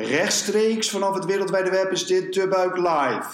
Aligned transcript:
Rechtstreeks 0.00 0.90
vanaf 0.90 1.14
het 1.14 1.24
wereldwijde 1.24 1.70
web 1.70 1.90
is 1.90 2.06
dit 2.06 2.34
De 2.34 2.48
Buik 2.48 2.76
Live. 2.76 3.28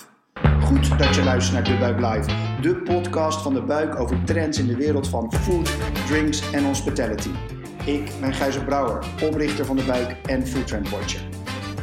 Goed 0.64 0.98
dat 0.98 1.14
je 1.14 1.22
luistert 1.22 1.54
naar 1.54 1.64
De 1.64 1.78
Buik 1.78 2.00
Live, 2.00 2.60
de 2.60 2.76
podcast 2.76 3.42
van 3.42 3.54
De 3.54 3.62
Buik 3.62 4.00
over 4.00 4.24
trends 4.24 4.58
in 4.58 4.66
de 4.66 4.76
wereld 4.76 5.08
van 5.08 5.32
food, 5.32 5.76
drinks 6.06 6.50
en 6.52 6.64
hospitality. 6.64 7.30
Ik 7.84 8.12
ben 8.20 8.34
Gijzer 8.34 8.64
Brouwer, 8.64 9.04
oprichter 9.22 9.64
van 9.64 9.76
De 9.76 9.84
Buik 9.84 10.16
en 10.26 10.46
Food 10.46 10.66
Trend 10.66 10.90
Watcher. 10.90 11.20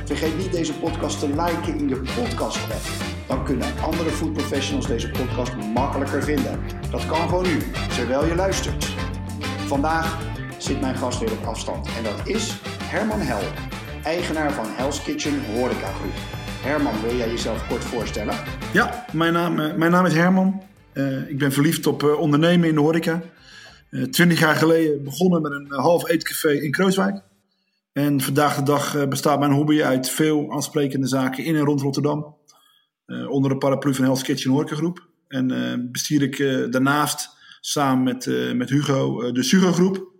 Vergeet 0.05 0.37
niet 0.37 0.51
deze 0.51 0.79
podcast 0.79 1.19
te 1.19 1.27
liken 1.27 1.77
in 1.77 1.89
je 1.89 1.95
podcast 1.95 2.57
app. 2.57 2.85
Dan 3.27 3.45
kunnen 3.45 3.67
andere 3.81 4.09
food 4.09 4.33
professionals 4.33 4.87
deze 4.87 5.09
podcast 5.09 5.55
makkelijker 5.73 6.23
vinden. 6.23 6.59
Dat 6.91 7.05
kan 7.05 7.29
gewoon 7.29 7.43
nu, 7.43 7.57
terwijl 7.95 8.25
je 8.25 8.35
luistert. 8.35 8.85
Vandaag 9.65 10.17
zit 10.57 10.81
mijn 10.81 10.95
gast 10.95 11.19
weer 11.19 11.31
op 11.31 11.45
afstand 11.45 11.87
en 11.97 12.03
dat 12.03 12.27
is 12.27 12.59
Herman 12.83 13.19
Hel, 13.19 13.41
eigenaar 14.03 14.53
van 14.53 14.65
Hell's 14.67 15.03
Kitchen 15.03 15.45
Horeca 15.45 15.91
Groep. 15.91 16.13
Herman, 16.61 17.01
wil 17.01 17.15
jij 17.15 17.29
jezelf 17.29 17.67
kort 17.67 17.83
voorstellen? 17.83 18.35
Ja, 18.73 19.05
mijn 19.13 19.33
naam, 19.33 19.59
eh, 19.59 19.75
mijn 19.75 19.91
naam 19.91 20.05
is 20.05 20.13
Herman. 20.13 20.61
Uh, 20.93 21.29
ik 21.29 21.37
ben 21.37 21.51
verliefd 21.51 21.87
op 21.87 22.03
uh, 22.03 22.19
ondernemen 22.19 22.67
in 22.67 22.75
de 22.75 22.81
horeca. 22.81 23.21
Twintig 24.09 24.39
jaar 24.39 24.55
geleden 24.55 25.03
begonnen 25.03 25.41
met 25.41 25.51
een 25.51 25.67
half 25.69 26.09
eetcafé 26.09 26.51
in 26.51 26.71
Krooswijk. 26.71 27.21
En 27.93 28.21
vandaag 28.21 28.55
de 28.55 28.63
dag 28.63 29.07
bestaat 29.07 29.39
mijn 29.39 29.51
hobby 29.51 29.81
uit 29.81 30.09
veel 30.09 30.51
aansprekende 30.51 31.07
zaken 31.07 31.43
in 31.43 31.55
en 31.55 31.65
rond 31.65 31.81
Rotterdam. 31.81 32.35
onder 33.27 33.51
de 33.51 33.57
paraplu 33.57 33.95
van 33.95 34.03
Hell's 34.03 34.21
Kitchen 34.21 34.51
Horeca 34.51 34.75
Groep. 34.75 35.07
En 35.27 35.89
bestier 35.91 36.21
ik 36.21 36.37
daarnaast 36.71 37.29
samen 37.61 38.03
met, 38.03 38.53
met 38.55 38.69
Hugo 38.69 39.31
de 39.31 39.43
Sugo 39.43 39.71
Groep. 39.71 40.18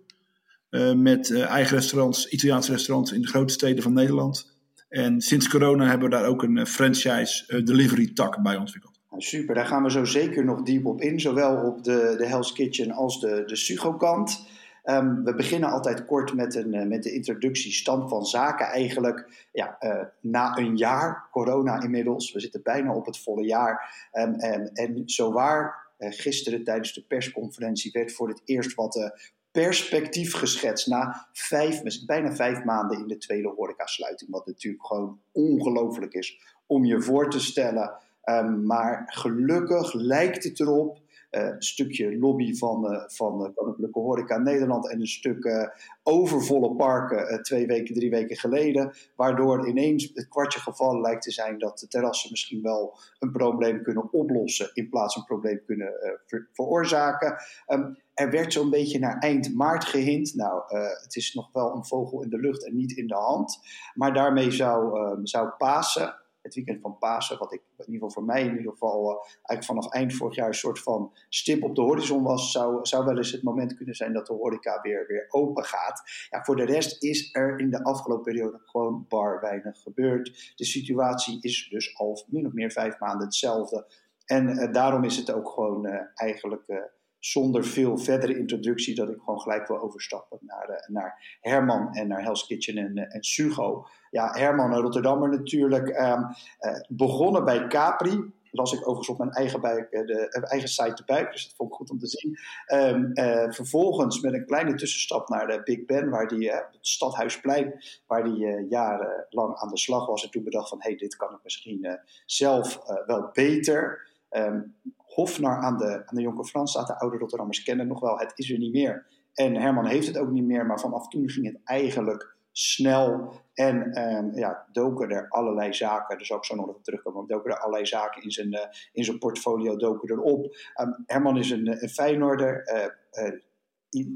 Met 0.96 1.32
eigen 1.32 1.76
restaurants, 1.76 2.28
Italiaanse 2.28 2.72
restaurants 2.72 3.12
in 3.12 3.20
de 3.20 3.28
grote 3.28 3.52
steden 3.52 3.82
van 3.82 3.92
Nederland. 3.92 4.58
En 4.90 5.20
sinds 5.20 5.48
corona 5.48 5.86
hebben 5.86 6.08
we 6.10 6.16
daar 6.16 6.26
ook 6.26 6.42
een 6.42 6.58
eh, 6.58 6.64
franchise 6.64 7.44
eh, 7.46 7.64
delivery 7.64 8.12
tak 8.12 8.42
bij 8.42 8.56
ontwikkeld. 8.56 9.00
Nou, 9.10 9.22
super, 9.22 9.54
daar 9.54 9.66
gaan 9.66 9.82
we 9.82 9.90
zo 9.90 10.04
zeker 10.04 10.44
nog 10.44 10.62
diep 10.62 10.86
op 10.86 11.00
in. 11.00 11.20
Zowel 11.20 11.56
op 11.56 11.84
de, 11.84 12.14
de 12.18 12.26
Hell's 12.26 12.52
Kitchen 12.52 12.90
als 12.90 13.20
de, 13.20 13.42
de 13.46 13.56
Sugo 13.56 13.94
kant. 13.94 14.48
Um, 14.84 15.24
we 15.24 15.34
beginnen 15.34 15.70
altijd 15.70 16.04
kort 16.04 16.34
met, 16.34 16.54
een, 16.54 16.88
met 16.88 17.02
de 17.02 17.12
introductie 17.12 17.72
stand 17.72 18.10
van 18.10 18.24
zaken. 18.24 18.66
Eigenlijk 18.66 19.48
ja, 19.52 19.78
na 20.20 20.58
een 20.58 20.76
jaar, 20.76 21.28
corona 21.30 21.82
inmiddels, 21.82 22.32
we 22.32 22.40
zitten 22.40 22.62
bijna 22.62 22.94
op 22.94 23.06
het 23.06 23.18
volle 23.18 23.44
jaar. 23.44 24.08
Um, 24.12 24.34
en, 24.34 24.70
en 24.72 25.02
zowaar, 25.04 25.92
uh, 25.98 26.08
gisteren 26.12 26.64
tijdens 26.64 26.92
de 26.92 27.04
persconferentie 27.08 27.90
werd 27.92 28.12
voor 28.12 28.28
het 28.28 28.42
eerst 28.44 28.74
wat 28.74 29.12
perspectief 29.52 30.34
geschetst 30.34 30.86
na 30.86 31.28
vijf, 31.32 32.04
bijna 32.06 32.34
vijf 32.34 32.64
maanden 32.64 32.98
in 32.98 33.06
de 33.06 33.18
tweede 33.18 33.48
horecasluiting. 33.48 34.30
Wat 34.30 34.46
natuurlijk 34.46 34.86
gewoon 34.86 35.20
ongelooflijk 35.32 36.12
is 36.12 36.40
om 36.66 36.84
je 36.84 37.02
voor 37.02 37.30
te 37.30 37.40
stellen. 37.40 37.92
Um, 38.24 38.66
maar 38.66 39.02
gelukkig 39.06 39.92
lijkt 39.92 40.44
het 40.44 40.60
erop 40.60 40.98
uh, 41.30 41.42
een 41.42 41.62
stukje 41.62 42.18
lobby 42.18 42.54
van, 42.54 42.92
uh, 42.92 43.02
van 43.06 43.38
de 43.38 43.52
Koninklijke 43.54 43.98
Horeca 43.98 44.38
Nederland 44.38 44.90
en 44.90 45.00
een 45.00 45.06
stuk 45.06 45.70
overvolle 46.02 46.74
parken 46.74 47.42
twee 47.42 47.66
weken, 47.66 47.94
drie 47.94 48.10
weken 48.10 48.36
geleden. 48.36 48.92
Waardoor 49.16 49.68
ineens 49.68 50.10
het 50.14 50.28
kwartje 50.28 50.60
gevallen 50.60 51.00
lijkt 51.00 51.22
te 51.22 51.30
zijn 51.30 51.58
dat 51.58 51.78
de 51.78 51.88
terrassen 51.88 52.30
misschien 52.30 52.62
wel 52.62 52.98
een 53.18 53.32
probleem 53.32 53.82
kunnen 53.82 54.12
oplossen 54.12 54.70
in 54.74 54.88
plaats 54.88 55.14
van 55.14 55.22
een 55.22 55.28
probleem 55.28 55.64
kunnen 55.66 55.92
ver 56.26 56.48
veroorzaken. 56.52 57.36
Um, 57.68 57.96
er 58.20 58.30
werd 58.30 58.52
zo'n 58.52 58.70
beetje 58.70 58.98
naar 58.98 59.18
eind 59.18 59.54
maart 59.54 59.84
gehint. 59.84 60.34
Nou, 60.34 60.62
het 61.02 61.16
is 61.16 61.34
nog 61.34 61.48
wel 61.52 61.74
een 61.74 61.84
vogel 61.84 62.22
in 62.22 62.28
de 62.28 62.38
lucht 62.38 62.66
en 62.66 62.76
niet 62.76 62.96
in 62.96 63.06
de 63.06 63.14
hand. 63.14 63.58
Maar 63.94 64.12
daarmee 64.14 64.50
zou, 64.50 64.98
zou 65.22 65.48
Pasen 65.48 66.20
het 66.42 66.54
weekend 66.54 66.80
van 66.80 66.98
Pasen, 66.98 67.38
wat 67.38 67.52
ik 67.52 67.60
in 67.60 67.92
ieder 67.92 67.92
geval 67.94 68.10
voor 68.10 68.24
mij 68.24 68.42
in 68.42 68.56
ieder 68.56 68.72
geval 68.72 69.10
uh, 69.10 69.16
eigenlijk 69.26 69.64
vanaf 69.64 69.92
eind 69.92 70.14
vorig 70.14 70.34
jaar 70.34 70.48
een 70.48 70.54
soort 70.54 70.78
van 70.78 71.12
stip 71.28 71.62
op 71.62 71.74
de 71.74 71.80
horizon 71.80 72.22
was, 72.22 72.52
zou, 72.52 72.78
zou 72.86 73.04
wel 73.04 73.16
eens 73.16 73.32
het 73.32 73.42
moment 73.42 73.76
kunnen 73.76 73.94
zijn 73.94 74.12
dat 74.12 74.26
de 74.26 74.32
horeca 74.32 74.80
weer, 74.82 75.06
weer 75.06 75.26
open 75.28 75.64
gaat. 75.64 76.02
Ja, 76.30 76.44
voor 76.44 76.56
de 76.56 76.64
rest 76.64 77.02
is 77.02 77.34
er 77.34 77.58
in 77.58 77.70
de 77.70 77.84
afgelopen 77.84 78.24
periode 78.24 78.60
gewoon 78.64 79.04
bar 79.08 79.40
weinig 79.40 79.82
gebeurd. 79.82 80.52
De 80.56 80.64
situatie 80.64 81.38
is 81.40 81.68
dus 81.70 81.96
al 81.96 82.24
min 82.26 82.46
of 82.46 82.52
meer 82.52 82.70
vijf 82.70 82.98
maanden 82.98 83.26
hetzelfde. 83.26 83.86
En 84.24 84.72
daarom 84.72 85.04
is 85.04 85.16
het 85.16 85.32
ook 85.32 85.48
gewoon 85.48 85.86
eigenlijk 86.14 86.90
zonder 87.20 87.64
veel 87.64 87.98
verdere 87.98 88.38
introductie 88.38 88.94
dat 88.94 89.08
ik 89.08 89.18
gewoon 89.18 89.40
gelijk 89.40 89.68
wil 89.68 89.80
overstappen 89.80 90.38
naar, 90.40 90.70
uh, 90.70 90.94
naar 90.94 91.38
Herman 91.40 91.94
en 91.94 92.08
naar 92.08 92.22
Hell's 92.22 92.46
Kitchen 92.46 92.76
en, 92.76 92.96
uh, 92.96 93.14
en 93.14 93.24
Sugo. 93.24 93.86
Ja, 94.10 94.32
Herman, 94.32 94.72
een 94.72 94.80
Rotterdammer 94.80 95.28
natuurlijk. 95.28 95.88
Um, 95.88 96.26
uh, 96.60 96.80
begonnen 96.88 97.44
bij 97.44 97.66
Capri. 97.66 98.32
Las 98.52 98.72
ik 98.72 98.78
overigens 98.78 99.08
op 99.08 99.18
mijn 99.18 99.30
eigen, 99.30 99.60
buik, 99.60 99.90
de, 99.90 100.46
eigen 100.48 100.68
site 100.68 100.94
de 100.94 101.02
buik, 101.06 101.32
dus 101.32 101.44
dat 101.44 101.56
vond 101.56 101.70
ik 101.70 101.76
goed 101.76 101.90
om 101.90 101.98
te 101.98 102.06
zien. 102.06 102.38
Um, 102.66 103.10
vervolgens 103.52 104.20
met 104.20 104.32
een 104.32 104.46
kleine 104.46 104.74
tussenstap 104.74 105.28
naar 105.28 105.46
de 105.46 105.60
Big 105.64 105.84
Ben, 105.84 106.10
waar 106.10 106.28
die, 106.28 106.50
het 106.50 106.78
Stadhuisplein, 106.80 107.84
waar 108.06 108.24
die 108.24 108.66
jarenlang 108.68 109.56
aan 109.56 109.68
de 109.68 109.78
slag 109.78 110.06
was. 110.06 110.24
En 110.24 110.30
toen 110.30 110.44
bedacht 110.44 110.68
van, 110.68 110.78
hé, 110.80 110.88
hey, 110.88 110.98
dit 110.98 111.16
kan 111.16 111.32
ik 111.34 111.40
misschien 111.42 111.98
zelf 112.26 112.82
wel 113.06 113.30
beter. 113.32 114.09
Um, 114.30 114.74
Hofnar 114.96 115.56
aan 115.56 115.78
de, 115.78 116.02
aan 116.06 116.16
de 116.16 116.22
Jonker 116.22 116.44
Frans 116.44 116.70
staat. 116.70 116.86
De 116.86 116.98
oude 116.98 117.16
Rotterdammers 117.18 117.62
kennen 117.62 117.86
nog 117.86 118.00
wel. 118.00 118.18
Het 118.18 118.32
is 118.34 118.50
er 118.50 118.58
niet 118.58 118.72
meer. 118.72 119.06
En 119.34 119.54
Herman 119.54 119.86
heeft 119.86 120.06
het 120.06 120.18
ook 120.18 120.30
niet 120.30 120.44
meer. 120.44 120.66
Maar 120.66 120.80
vanaf 120.80 121.08
toen 121.08 121.28
ging 121.28 121.46
het 121.46 121.60
eigenlijk 121.64 122.36
snel. 122.52 123.32
En 123.54 124.02
um, 124.16 124.34
ja, 124.34 124.66
doken 124.72 125.10
er 125.10 125.28
allerlei 125.28 125.72
zaken. 125.72 126.16
Daar 126.16 126.26
zal 126.26 126.36
ik 126.36 126.44
zo 126.44 126.54
nog 126.54 126.68
even 126.68 126.82
terugkomen. 126.82 127.26
Doken 127.26 127.50
er 127.50 127.58
allerlei 127.58 127.86
zaken 127.86 128.22
in 128.22 128.30
zijn, 128.30 128.52
uh, 128.52 128.60
in 128.92 129.04
zijn 129.04 129.18
portfolio 129.18 129.76
doken 129.76 130.10
erop. 130.10 130.56
Um, 130.80 131.02
Herman 131.06 131.38
is 131.38 131.50
een, 131.50 131.82
een 131.82 131.88
Feyenoorder. 131.88 132.68
Uh, 133.12 133.40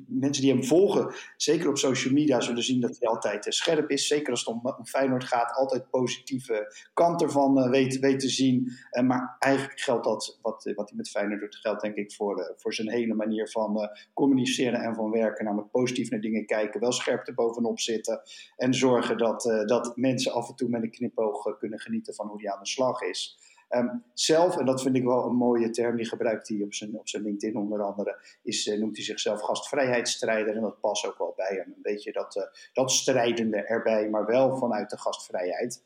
mensen 0.06 0.42
die 0.42 0.52
hem 0.52 0.64
volgen, 0.64 1.14
zeker 1.36 1.68
op 1.68 1.78
social 1.78 2.14
media, 2.14 2.40
zullen 2.40 2.62
zien 2.62 2.80
dat 2.80 2.96
hij 2.98 3.08
altijd 3.08 3.46
uh, 3.46 3.52
scherp 3.52 3.90
is. 3.90 4.06
Zeker 4.06 4.30
als 4.30 4.44
het 4.44 4.54
om, 4.54 4.84
Feyenoord 4.84 5.24
gaat, 5.24 5.56
altijd 5.56 5.90
positieve 5.90 6.74
kant 6.94 7.22
ervan 7.22 7.58
uh, 7.58 7.70
weet, 7.70 7.98
weet 7.98 8.20
te 8.20 8.28
zien. 8.28 8.72
Uh, 8.90 9.02
maar 9.02 9.36
eigenlijk 9.38 9.80
geldt 9.80 10.04
dat, 10.04 10.38
wat, 10.42 10.72
wat 10.74 10.88
hij 10.88 10.96
met 10.96 11.10
Feyenoord 11.10 11.40
doet, 11.40 11.56
geldt 11.56 11.82
denk 11.82 11.96
ik 11.96 12.12
voor, 12.12 12.54
voor 12.56 12.74
zijn 12.74 12.90
hele 12.90 13.14
manier 13.14 13.50
van 13.50 13.90
communiceren 14.14 14.80
en 14.80 14.94
van 14.94 15.10
werken. 15.10 15.44
Namelijk 15.44 15.70
positief 15.70 16.10
naar 16.10 16.20
dingen 16.20 16.46
kijken, 16.46 16.80
wel 16.80 16.92
scherp 16.92 17.26
er 17.26 17.34
bovenop 17.34 17.80
zitten. 17.80 18.20
En 18.56 18.74
zorgen 18.74 19.18
dat, 19.18 19.42
dat 19.66 19.96
mensen 19.96 20.32
af 20.32 20.48
en 20.48 20.54
toe 20.54 20.68
met 20.68 20.82
een 20.82 20.90
knipoog 20.90 21.58
kunnen 21.58 21.80
genieten 21.80 22.14
van 22.14 22.26
hoe 22.26 22.42
hij 22.42 22.52
aan 22.52 22.62
de 22.62 22.68
slag 22.68 23.00
is. 23.00 23.38
Um, 23.70 24.04
zelf, 24.14 24.56
en 24.56 24.66
dat 24.66 24.82
vind 24.82 24.96
ik 24.96 25.04
wel 25.04 25.24
een 25.24 25.36
mooie 25.36 25.70
term, 25.70 25.96
die 25.96 26.06
gebruikt 26.06 26.48
hij 26.48 26.62
op 26.62 26.74
zijn, 26.74 26.98
op 26.98 27.08
zijn 27.08 27.22
LinkedIn 27.22 27.56
onder 27.56 27.82
andere, 27.82 28.18
is, 28.42 28.66
uh, 28.66 28.78
noemt 28.78 28.96
hij 28.96 29.04
zichzelf 29.04 29.40
gastvrijheidsstrijder. 29.40 30.56
En 30.56 30.62
dat 30.62 30.80
past 30.80 31.06
ook 31.06 31.18
wel 31.18 31.32
bij 31.36 31.56
hem. 31.56 31.72
Een 31.76 31.82
beetje 31.82 32.12
dat, 32.12 32.36
uh, 32.36 32.42
dat 32.72 32.90
strijdende 32.90 33.56
erbij, 33.56 34.08
maar 34.08 34.26
wel 34.26 34.56
vanuit 34.56 34.90
de 34.90 34.98
gastvrijheid. 34.98 35.82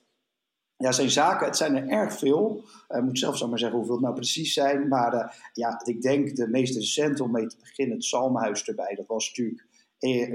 Ja, 0.76 0.92
zijn 0.92 1.10
zaken, 1.10 1.46
het 1.46 1.56
zijn 1.56 1.76
er 1.76 1.88
erg 1.88 2.18
veel. 2.18 2.64
Ik 2.88 2.96
uh, 2.96 3.02
moet 3.02 3.18
zelf 3.18 3.46
maar 3.46 3.58
zeggen 3.58 3.76
hoeveel 3.78 3.94
het 3.94 4.04
nou 4.04 4.14
precies 4.14 4.52
zijn. 4.52 4.88
Maar 4.88 5.50
ja, 5.52 5.80
ik 5.84 6.02
denk 6.02 6.36
de 6.36 6.48
meest 6.48 6.76
recente 6.76 7.22
om 7.22 7.30
mee 7.30 7.46
te 7.46 7.56
beginnen, 7.60 7.96
het 7.96 8.04
Psalmhuis 8.04 8.64
erbij. 8.64 8.94
Dat 8.94 9.06
was 9.06 9.28
natuurlijk 9.28 9.66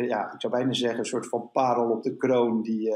ja, 0.08 0.34
ik 0.34 0.42
zou 0.42 0.54
bijna 0.54 0.74
zeggen, 0.74 1.00
een 1.00 1.06
soort 1.06 1.28
van 1.28 1.50
parel 1.52 1.90
op 1.90 2.04
de 2.04 2.18
kroon 2.18 2.62
die, 2.62 2.96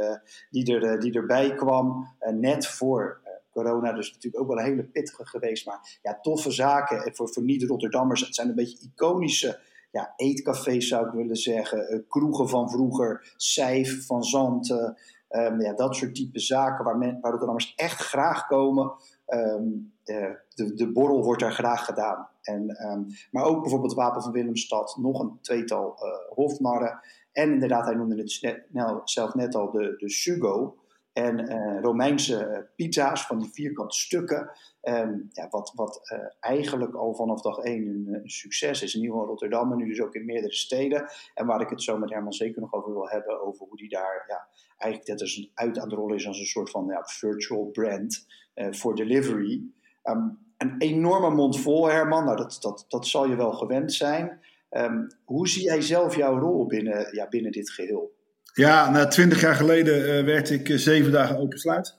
die, 0.50 0.80
er, 0.80 1.00
die 1.00 1.14
erbij 1.14 1.56
kwam. 1.56 2.08
Net 2.34 2.68
voor 2.68 3.22
corona 3.58 3.94
dus 3.94 4.14
natuurlijk 4.14 4.44
ook 4.44 4.50
wel 4.50 4.58
een 4.58 4.72
hele 4.72 4.84
pittige 4.84 5.26
geweest. 5.26 5.66
Maar 5.66 6.00
ja, 6.02 6.20
toffe 6.22 6.52
zaken 6.52 7.04
en 7.06 7.16
voor, 7.16 7.30
voor 7.30 7.44
niet-Rotterdammers. 7.44 8.22
Het 8.22 8.36
zijn 8.36 8.50
een 8.50 8.56
beetje 8.56 8.90
iconische 8.94 9.60
ja, 9.92 10.14
eetcafés 10.16 10.88
zou 10.88 11.08
ik 11.08 11.14
willen 11.14 11.36
zeggen. 11.36 11.94
Uh, 11.94 12.00
kroegen 12.08 12.50
van 12.50 12.70
vroeger, 12.70 13.34
Sijf 13.36 14.06
van 14.06 14.24
Zanten. 14.24 14.98
Um, 15.30 15.62
ja, 15.62 15.74
dat 15.74 15.96
soort 15.96 16.16
type 16.16 16.40
zaken 16.40 16.86
waar, 16.86 16.98
men, 16.98 17.20
waar 17.22 17.32
Rotterdammers 17.32 17.74
echt 17.76 18.02
graag 18.02 18.48
komen. 18.48 18.92
Um, 19.28 19.94
uh, 20.06 20.32
de, 20.54 20.74
de 20.74 20.92
borrel 20.92 21.24
wordt 21.24 21.42
daar 21.42 21.54
graag 21.54 21.86
gedaan. 21.86 22.28
En, 22.42 22.90
um, 22.92 23.06
maar 23.32 23.44
ook 23.44 23.62
bijvoorbeeld 23.62 23.94
Wapen 23.94 24.22
van 24.22 24.32
Willemstad, 24.32 24.98
nog 25.02 25.20
een 25.20 25.38
tweetal 25.42 25.98
uh, 26.04 26.36
hofnarren. 26.36 27.00
En 27.32 27.52
inderdaad, 27.52 27.86
hij 27.86 27.96
noemde 27.96 28.18
het 28.18 28.66
nou, 28.70 29.02
zelf 29.04 29.34
net 29.34 29.56
al 29.56 29.72
de, 29.72 29.96
de 29.98 30.10
Sugo. 30.10 30.76
En 31.18 31.52
uh, 31.52 31.82
Romeinse 31.82 32.48
uh, 32.48 32.58
pizza's 32.76 33.26
van 33.26 33.40
die 33.40 33.50
vierkante 33.54 33.98
stukken. 33.98 34.52
Um, 34.82 35.30
ja, 35.32 35.48
wat 35.50 35.72
wat 35.76 36.12
uh, 36.14 36.20
eigenlijk 36.40 36.94
al 36.94 37.16
vanaf 37.16 37.42
dag 37.42 37.58
één 37.58 38.08
een, 38.14 38.30
succes 38.30 38.82
is. 38.82 38.94
In 38.94 39.02
ieder 39.02 39.16
geval 39.16 39.30
Rotterdam, 39.30 39.68
maar 39.68 39.78
nu 39.78 39.88
dus 39.88 40.02
ook 40.02 40.16
in 40.16 40.26
meerdere 40.26 40.54
steden. 40.54 41.10
En 41.34 41.46
waar 41.46 41.62
ik 41.62 41.70
het 41.70 41.84
zo 41.84 41.98
met 41.98 42.10
Herman 42.10 42.34
zeker 42.34 42.62
nog 42.62 42.74
over 42.74 42.94
wil 42.94 43.10
hebben. 43.10 43.42
Over 43.42 43.66
hoe 43.68 43.78
die 43.78 43.90
daar 43.90 44.26
ja, 44.28 44.48
eigenlijk 44.78 45.12
net 45.12 45.22
als 45.22 45.38
een 45.38 45.52
uit 45.54 45.80
aan 45.80 45.90
de 45.90 45.96
rol 45.96 46.14
is 46.14 46.28
als 46.28 46.40
een 46.40 46.46
soort 46.46 46.70
van 46.70 46.86
ja, 46.86 47.04
virtual 47.06 47.66
brand 47.66 48.28
voor 48.56 48.96
delivery. 48.96 49.62
Um, 50.04 50.40
een 50.58 50.76
enorme 50.78 51.30
mond 51.30 51.60
vol, 51.60 51.90
Herman. 51.90 52.26
Nou, 52.26 52.38
dat, 52.38 52.58
dat, 52.62 52.86
dat 52.88 53.08
zal 53.08 53.28
je 53.28 53.36
wel 53.36 53.52
gewend 53.52 53.94
zijn. 53.94 54.40
Um, 54.70 55.08
hoe 55.26 55.48
zie 55.48 55.64
jij 55.64 55.82
zelf 55.82 56.16
jouw 56.16 56.40
rol 56.40 56.66
binnen, 56.66 57.16
ja, 57.16 57.28
binnen 57.28 57.52
dit 57.52 57.70
geheel? 57.72 58.16
Ja, 58.58 58.90
na 58.90 59.08
twintig 59.08 59.42
jaar 59.42 59.56
geleden 59.56 60.00
uh, 60.00 60.26
werd 60.26 60.50
ik 60.50 60.70
uh, 60.70 60.78
zeven 60.78 61.12
dagen 61.12 61.38
open 61.38 61.60
sluit. 61.60 61.98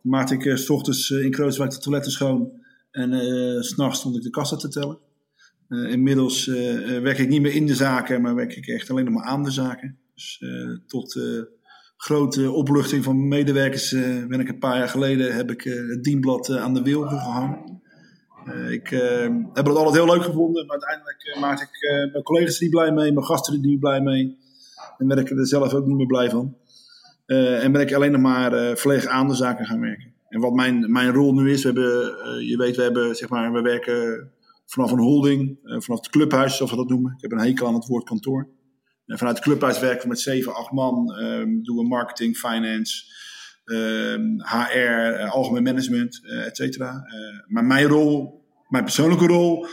Maakte 0.00 0.34
ik 0.34 0.44
uh, 0.44 0.56
s 0.56 0.70
ochtends 0.70 1.10
in 1.10 1.30
Krooswijk 1.30 1.70
de 1.70 1.78
toiletten 1.78 2.12
schoon. 2.12 2.60
En 2.90 3.64
s'nachts 3.64 3.98
stond 3.98 4.16
ik 4.16 4.22
de 4.22 4.30
kassa 4.30 4.56
te 4.56 4.68
tellen. 4.68 4.98
inmiddels 5.68 6.46
werk 7.02 7.18
ik 7.18 7.28
niet 7.28 7.40
meer 7.40 7.54
in 7.54 7.66
de 7.66 7.74
zaken, 7.74 8.22
maar 8.22 8.34
werk 8.34 8.56
ik 8.56 8.66
echt 8.66 8.90
alleen 8.90 9.04
nog 9.04 9.14
maar 9.14 9.24
aan 9.24 9.42
de 9.42 9.50
zaken. 9.50 9.98
Dus 10.14 10.44
tot 10.86 11.20
grote 11.96 12.50
opluchting 12.50 13.04
van 13.04 13.28
medewerkers 13.28 13.90
ben 14.28 14.40
ik 14.40 14.48
een 14.48 14.58
paar 14.58 14.78
jaar 14.78 14.88
geleden 14.88 15.34
heb 15.34 15.50
ik 15.50 15.62
het 15.62 16.04
dienblad 16.04 16.50
aan 16.50 16.74
de 16.74 16.82
wil 16.82 17.02
gehangen. 17.02 17.80
ik 18.70 18.88
heb 19.52 19.66
het 19.66 19.76
altijd 19.76 20.04
heel 20.04 20.14
leuk 20.14 20.24
gevonden, 20.24 20.66
maar 20.66 20.76
uiteindelijk 20.80 21.36
maakte 21.40 21.64
ik 21.64 22.10
mijn 22.12 22.24
collega's 22.24 22.56
er 22.56 22.62
niet 22.62 22.70
blij 22.70 22.92
mee, 22.92 23.12
mijn 23.12 23.26
gasten 23.26 23.54
er 23.54 23.60
niet 23.60 23.80
blij 23.80 24.00
mee. 24.00 24.40
En 25.02 25.08
ben 25.08 25.18
ik 25.18 25.30
er 25.30 25.46
zelf 25.46 25.74
ook 25.74 25.86
niet 25.86 25.96
meer 25.96 26.06
blij 26.06 26.30
van. 26.30 26.56
Uh, 27.26 27.64
en 27.64 27.72
ben 27.72 27.80
ik 27.80 27.92
alleen 27.92 28.12
nog 28.12 28.20
maar 28.20 28.76
uh, 28.86 29.04
aan 29.04 29.28
de 29.28 29.34
zaken 29.34 29.66
gaan 29.66 29.80
werken. 29.80 30.14
En 30.28 30.40
wat 30.40 30.52
mijn, 30.52 30.92
mijn 30.92 31.12
rol 31.12 31.34
nu 31.34 31.52
is, 31.52 31.62
we 31.62 31.68
hebben, 31.68 32.16
uh, 32.38 32.48
je 32.48 32.56
weet, 32.56 32.76
we, 32.76 32.82
hebben, 32.82 33.16
zeg 33.16 33.28
maar, 33.28 33.52
we 33.52 33.60
werken 33.60 34.30
vanaf 34.66 34.90
een 34.90 34.98
holding, 34.98 35.58
vanaf 35.62 36.00
het 36.00 36.08
clubhuis, 36.08 36.56
zoals 36.56 36.70
we 36.70 36.76
dat 36.76 36.88
noemen. 36.88 37.12
Ik 37.16 37.22
heb 37.22 37.32
een 37.32 37.46
hekel 37.46 37.66
aan 37.66 37.74
het 37.74 37.86
woord 37.86 38.04
kantoor. 38.04 38.48
En 39.06 39.18
vanuit 39.18 39.36
het 39.36 39.44
clubhuis 39.44 39.80
werken 39.80 40.02
we 40.02 40.08
met 40.08 40.20
7, 40.20 40.54
8 40.54 40.72
man. 40.72 41.18
Um, 41.20 41.64
doen 41.64 41.76
we 41.76 41.82
marketing, 41.82 42.36
finance, 42.36 43.04
HR, 44.36 45.28
algemeen 45.30 45.62
management, 45.62 46.20
et 46.24 46.56
cetera. 46.56 47.04
maar 47.46 47.64
mijn 47.64 47.86
rol, 47.86 48.44
mijn 48.68 48.84
persoonlijke 48.84 49.26
rol, 49.26 49.66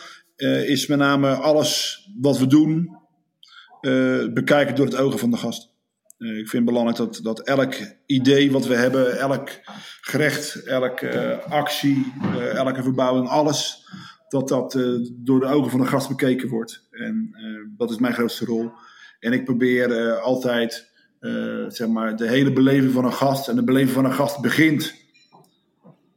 is 0.65 0.87
met 0.87 0.97
name 0.97 1.33
alles 1.33 2.01
wat 2.19 2.37
we 2.37 2.47
doen, 2.47 2.98
uh, 3.81 4.33
bekijken 4.33 4.75
door 4.75 4.85
het 4.85 4.95
ogen 4.95 5.19
van 5.19 5.31
de 5.31 5.37
gast. 5.37 5.73
Uh, 6.17 6.29
ik 6.29 6.49
vind 6.49 6.51
het 6.51 6.65
belangrijk 6.65 6.97
dat, 6.97 7.19
dat 7.23 7.39
elk 7.39 7.75
idee 8.05 8.51
wat 8.51 8.65
we 8.65 8.75
hebben, 8.75 9.19
elk 9.19 9.49
gerecht, 10.01 10.63
elke 10.63 11.13
uh, 11.13 11.51
actie, 11.51 12.13
elke 12.53 12.83
verbouwing, 12.83 13.27
alles, 13.27 13.87
dat 14.27 14.47
dat 14.47 14.71
door 15.11 15.39
de 15.39 15.45
ogen 15.45 15.71
van 15.71 15.79
de 15.79 15.85
gast 15.85 16.07
bekeken 16.07 16.49
wordt. 16.49 16.87
En 16.91 17.35
dat 17.77 17.91
is 17.91 17.97
mijn 17.97 18.13
grootste 18.13 18.45
rol. 18.45 18.71
En 19.19 19.33
ik 19.33 19.45
probeer 19.45 20.13
altijd 20.19 20.91
zeg 21.67 21.87
maar, 21.87 22.15
de 22.15 22.27
hele 22.27 22.53
beleving 22.53 22.93
van 22.93 23.05
een 23.05 23.13
gast. 23.13 23.47
En 23.47 23.55
de 23.55 23.63
beleving 23.63 23.91
van 23.91 24.05
een 24.05 24.13
gast 24.13 24.41
begint 24.41 24.93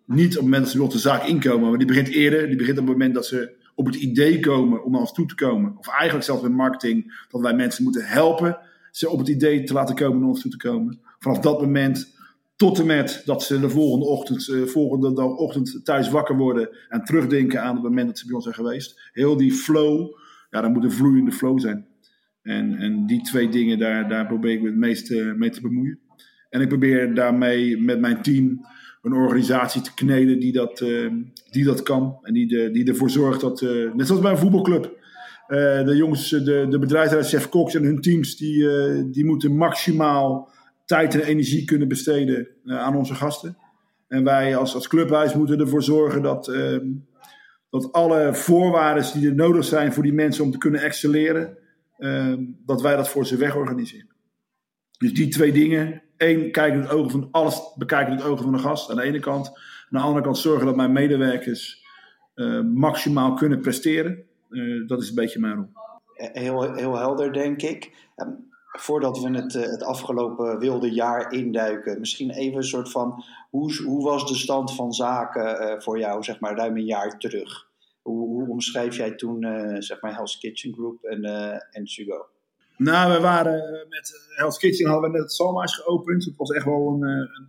niet 0.06 0.28
op 0.28 0.32
het 0.32 0.42
moment 0.42 0.62
dat 0.62 0.72
ze 0.72 0.82
op 0.82 0.90
de 0.90 0.98
zaak 0.98 1.24
inkomen, 1.24 1.68
maar 1.68 1.78
die 1.78 1.86
begint 1.86 2.08
eerder. 2.08 2.46
Die 2.46 2.56
begint 2.56 2.78
op 2.78 2.86
het 2.86 2.92
moment 2.92 3.14
dat 3.14 3.26
ze 3.26 3.60
op 3.74 3.86
het 3.86 3.94
idee 3.94 4.40
komen 4.40 4.84
om 4.84 4.92
naar 4.92 5.00
ons 5.00 5.12
toe 5.12 5.26
te 5.26 5.34
komen. 5.34 5.78
Of 5.78 5.88
eigenlijk 5.88 6.24
zelfs 6.24 6.42
met 6.42 6.52
marketing, 6.52 7.24
dat 7.28 7.40
wij 7.40 7.54
mensen 7.54 7.84
moeten 7.84 8.06
helpen 8.06 8.58
ze 8.92 9.10
op 9.10 9.18
het 9.18 9.28
idee 9.28 9.64
te 9.64 9.72
laten 9.72 9.94
komen 9.94 10.14
om 10.14 10.20
naar 10.20 10.28
ons 10.28 10.40
toe 10.40 10.50
te 10.50 10.56
komen. 10.56 11.00
Vanaf 11.18 11.38
dat 11.38 11.60
moment 11.60 12.16
tot 12.56 12.78
en 12.78 12.86
met 12.86 13.22
dat 13.24 13.42
ze 13.42 13.60
de 13.60 13.70
volgende 13.70 14.06
ochtend, 14.06 14.48
uh, 14.48 14.66
volgende 14.66 15.22
ochtend 15.22 15.80
thuis 15.84 16.10
wakker 16.10 16.36
worden 16.36 16.68
en 16.88 17.04
terugdenken 17.04 17.62
aan 17.62 17.74
het 17.74 17.82
moment 17.82 18.06
dat 18.06 18.18
ze 18.18 18.26
bij 18.26 18.34
ons 18.34 18.44
zijn 18.44 18.56
geweest. 18.56 19.10
Heel 19.12 19.36
die 19.36 19.52
flow, 19.52 20.16
ja, 20.50 20.60
dat 20.60 20.72
moet 20.72 20.84
een 20.84 20.92
vloeiende 20.92 21.32
flow 21.32 21.60
zijn. 21.60 21.86
En, 22.42 22.76
en 22.76 23.06
die 23.06 23.22
twee 23.22 23.48
dingen, 23.48 23.78
daar, 23.78 24.08
daar 24.08 24.26
probeer 24.26 24.52
ik 24.52 24.62
me 24.62 24.66
het 24.66 24.76
meest 24.76 25.10
mee 25.36 25.50
te 25.50 25.60
bemoeien. 25.60 25.98
En 26.50 26.60
ik 26.60 26.68
probeer 26.68 27.14
daarmee 27.14 27.80
met 27.80 28.00
mijn 28.00 28.22
team 28.22 28.66
een 29.02 29.12
organisatie 29.12 29.82
te 29.82 29.94
kneden 29.94 30.38
die 30.38 30.52
dat, 30.52 30.80
uh, 30.80 31.12
die 31.50 31.64
dat 31.64 31.82
kan. 31.82 32.18
En 32.22 32.32
die, 32.32 32.70
die 32.70 32.88
ervoor 32.88 33.10
zorgt 33.10 33.40
dat, 33.40 33.60
uh, 33.60 33.94
net 33.94 34.06
zoals 34.06 34.22
bij 34.22 34.30
een 34.30 34.38
voetbalclub, 34.38 34.84
uh, 34.84 35.84
de 35.84 35.96
jongens, 35.96 36.28
de, 36.28 36.66
de 36.68 36.78
bedrijfsleider 36.78 37.30
Chef 37.30 37.48
Cox 37.48 37.74
en 37.74 37.84
hun 37.84 38.00
teams, 38.00 38.36
die, 38.36 38.66
die 39.10 39.24
moeten 39.24 39.56
maximaal 39.56 40.50
tijd 40.84 41.14
en 41.14 41.20
energie 41.20 41.64
kunnen 41.64 41.88
besteden 41.88 42.48
aan 42.66 42.96
onze 42.96 43.14
gasten. 43.14 43.56
En 44.08 44.24
wij 44.24 44.56
als, 44.56 44.74
als 44.74 44.88
clubhuis 44.88 45.34
moeten 45.34 45.60
ervoor 45.60 45.82
zorgen 45.82 46.22
dat, 46.22 46.48
ehm, 46.48 46.86
dat 47.70 47.92
alle 47.92 48.34
voorwaarden 48.34 49.12
die 49.12 49.28
er 49.28 49.34
nodig 49.34 49.64
zijn 49.64 49.92
voor 49.92 50.02
die 50.02 50.12
mensen 50.12 50.44
om 50.44 50.50
te 50.50 50.58
kunnen 50.58 50.80
excelleren, 50.80 51.58
ehm, 51.98 52.44
dat 52.66 52.82
wij 52.82 52.96
dat 52.96 53.08
voor 53.08 53.26
ze 53.26 53.36
wegorganiseren. 53.36 54.10
Dus 54.98 55.14
die 55.14 55.28
twee 55.28 55.52
dingen, 55.52 56.02
één, 56.22 56.50
kijken 56.50 56.80
het 56.80 56.90
ogen 56.90 57.10
van 57.10 57.28
alles, 57.30 57.74
bekijken 57.76 58.12
het 58.12 58.24
ogen 58.24 58.44
van 58.44 58.52
de 58.52 58.58
gast 58.58 58.90
aan 58.90 58.96
de 58.96 59.02
ene 59.02 59.20
kant. 59.20 59.46
Aan 59.48 59.98
de 59.98 59.98
andere 59.98 60.24
kant 60.24 60.38
zorgen 60.38 60.66
dat 60.66 60.76
mijn 60.76 60.92
medewerkers 60.92 61.84
uh, 62.34 62.60
maximaal 62.60 63.34
kunnen 63.34 63.60
presteren. 63.60 64.24
Uh, 64.50 64.88
dat 64.88 65.02
is 65.02 65.08
een 65.08 65.14
beetje 65.14 65.40
mijn 65.40 65.54
rol. 65.54 65.70
Heel, 66.14 66.74
heel 66.74 66.96
helder, 66.96 67.32
denk 67.32 67.62
ik. 67.62 68.10
Um, 68.16 68.50
voordat 68.78 69.18
we 69.18 69.30
het, 69.30 69.54
uh, 69.54 69.62
het 69.62 69.82
afgelopen 69.82 70.58
wilde 70.58 70.92
jaar 70.92 71.32
induiken, 71.32 72.00
misschien 72.00 72.30
even 72.30 72.56
een 72.56 72.62
soort 72.62 72.90
van: 72.90 73.24
hoe, 73.50 73.82
hoe 73.84 74.04
was 74.04 74.28
de 74.28 74.34
stand 74.34 74.74
van 74.74 74.92
zaken 74.92 75.82
voor 75.82 75.98
jou, 75.98 76.22
zeg 76.22 76.40
maar, 76.40 76.56
ruim 76.56 76.76
een 76.76 76.84
jaar 76.84 77.18
terug? 77.18 77.70
Hoe, 78.02 78.28
hoe 78.28 78.48
omschrijf 78.48 78.96
jij 78.96 79.14
toen, 79.14 79.46
zeg 79.78 80.00
maar, 80.00 80.14
Hell's 80.14 80.38
Kitchen 80.38 80.72
Group 80.72 81.02
en, 81.02 81.24
en 81.70 81.86
Sugo? 81.86 82.26
Nou, 82.82 83.12
we 83.12 83.20
waren 83.20 83.54
eh, 83.54 83.88
met 83.88 84.26
eh, 84.30 84.38
Hell's 84.38 84.58
Kitchen 84.58 84.86
hadden 84.86 85.10
we 85.10 85.16
net 85.16 85.24
het 85.26 85.32
Salma's 85.32 85.74
geopend. 85.74 86.24
Het 86.24 86.36
was 86.36 86.50
echt 86.50 86.64
wel 86.64 86.88
een, 86.88 87.08
eh, 87.08 87.16
een, 87.16 87.48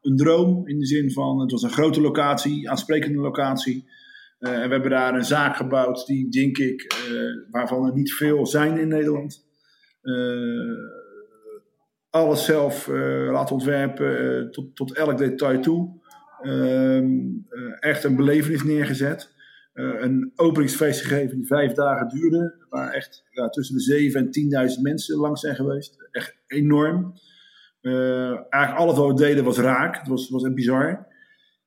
een, 0.00 0.16
droom 0.16 0.68
in 0.68 0.78
de 0.78 0.86
zin 0.86 1.12
van 1.12 1.40
het 1.40 1.50
was 1.50 1.62
een 1.62 1.70
grote 1.70 2.00
locatie, 2.00 2.70
aansprekende 2.70 3.18
locatie. 3.18 3.92
En 4.38 4.52
we 4.52 4.72
hebben 4.72 4.90
daar 4.90 5.14
een 5.14 5.24
zaak 5.24 5.56
gebouwd 5.56 6.06
die, 6.06 6.30
denk 6.30 6.58
ik, 6.58 6.94
waarvan 7.50 7.86
er 7.86 7.94
niet 7.94 8.14
veel 8.14 8.46
zijn 8.46 8.78
in 8.78 8.88
Nederland. 8.88 9.46
Alles 12.10 12.44
zelf 12.44 12.86
laten 13.30 13.54
ontwerpen 13.54 14.50
tot, 14.50 14.76
tot 14.76 14.94
elk 14.94 15.18
detail 15.18 15.60
toe. 15.60 16.00
Ehm, 16.40 17.16
echt 17.80 18.04
een 18.04 18.16
belevenis 18.16 18.62
neergezet. 18.62 19.33
Uh, 19.74 20.00
een 20.00 20.32
openingsfeest 20.36 21.00
gegeven 21.00 21.36
die 21.36 21.46
vijf 21.46 21.72
dagen 21.72 22.08
duurde. 22.08 22.54
Waar 22.68 22.92
echt 22.92 23.24
tussen 23.50 23.74
de 23.74 23.82
zeven 23.82 24.30
en 24.32 24.70
10.000 24.76 24.80
mensen 24.82 25.16
langs 25.16 25.40
zijn 25.40 25.54
geweest. 25.54 26.08
Echt 26.10 26.36
enorm. 26.46 27.14
Uh, 27.82 28.28
eigenlijk 28.28 28.76
alles 28.76 28.96
wat 28.96 29.06
we 29.08 29.14
deden 29.14 29.44
was 29.44 29.58
raak. 29.58 29.98
Het 29.98 30.08
was, 30.08 30.30
was 30.30 30.44
echt 30.44 30.54
bizar. 30.54 31.06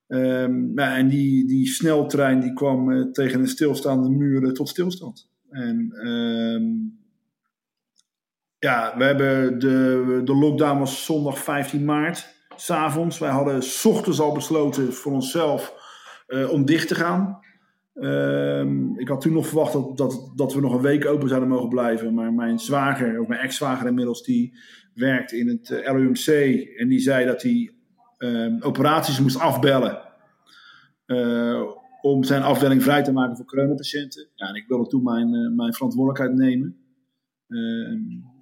Um, 0.08 0.74
nou, 0.74 0.98
en 0.98 1.08
die, 1.08 1.48
die 1.48 1.68
sneltrein 1.68 2.40
die 2.40 2.54
kwam 2.54 2.92
uh, 2.92 3.12
tegen 3.12 3.40
een 3.40 3.48
stilstaande 3.48 4.10
muur 4.10 4.54
tot 4.54 4.70
stilstand. 4.70 5.30
En 5.50 6.08
um, 6.08 7.00
ja, 8.60 8.98
we 8.98 9.04
hebben 9.04 9.60
de, 9.60 10.22
de 10.24 10.36
lockdown 10.36 10.80
was 10.80 11.06
zondag 11.06 11.40
15 11.40 11.86
maart, 11.86 12.28
s'avonds. 12.56 13.20
Wij 13.20 13.30
hadden 13.30 13.64
s 13.64 13.86
ochtends 13.86 14.20
al 14.20 14.34
besloten 14.34 14.94
voor 14.94 15.12
onszelf 15.12 15.74
om 16.50 16.66
dicht 16.66 16.88
te 16.88 16.96
gaan. 16.96 17.40
Um, 18.00 19.00
ik 19.00 19.08
had 19.08 19.22
toen 19.22 19.34
nog 19.34 19.48
verwacht 19.48 19.74
dat, 19.74 19.98
dat, 19.98 20.32
dat 20.36 20.54
we 20.54 20.62
nog 20.62 20.74
een 20.74 20.82
week 20.82 21.06
open 21.06 21.28
zouden 21.28 21.50
mogen 21.50 21.70
blijven. 21.70 22.14
Maar 22.14 22.34
mijn 22.34 22.60
zwager, 22.60 23.22
of 23.22 23.28
mijn 23.28 23.42
ex-zwager 23.42 23.88
inmiddels, 23.88 24.24
die 24.24 24.58
werkt 24.94 25.32
in 25.32 25.48
het 25.48 25.70
eh, 25.70 25.94
LUMC. 25.94 26.28
En 26.78 26.88
die 26.88 27.00
zei 27.00 27.26
dat 27.26 27.42
hij 27.42 27.72
um, 28.18 28.62
operaties 28.62 29.20
moest 29.20 29.40
afbellen. 29.40 30.02
Uh, 31.08 31.62
om 32.02 32.24
zijn 32.24 32.42
afdeling 32.42 32.84
vrij 32.84 33.04
te 33.04 33.12
maken 33.12 33.36
voor 33.36 33.46
coronapatiënten. 33.46 34.28
Ja, 34.36 34.48
en 34.48 34.56
ik 34.56 34.68
wilde 34.68 34.90
toen 34.90 35.04
mijn, 35.04 35.34
uh, 35.34 35.56
mijn 35.56 35.74
verantwoordelijkheid 35.74 36.36
nemen. 36.36 36.78
Uh, 37.48 38.00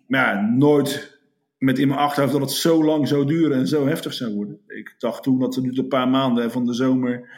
maar 0.08 0.36
ja, 0.36 0.42
nooit 0.42 1.20
met 1.58 1.80
in 1.80 1.88
mijn 1.88 2.00
achterhoofd 2.00 2.34
dat 2.34 2.42
het 2.42 2.52
zo 2.52 2.84
lang 2.84 3.08
zou 3.08 3.26
duren 3.26 3.58
en 3.58 3.68
zo 3.68 3.88
heftig 3.88 4.14
zou 4.14 4.34
worden. 4.34 4.60
Ik 4.68 4.96
dacht 4.98 5.24
toen 5.24 5.40
dat 5.40 5.56
er 5.56 5.62
nu 5.62 5.72
een 5.74 5.88
paar 5.88 6.10
maanden 6.10 6.52
van 6.52 6.66
de 6.66 6.74
zomer 6.74 7.30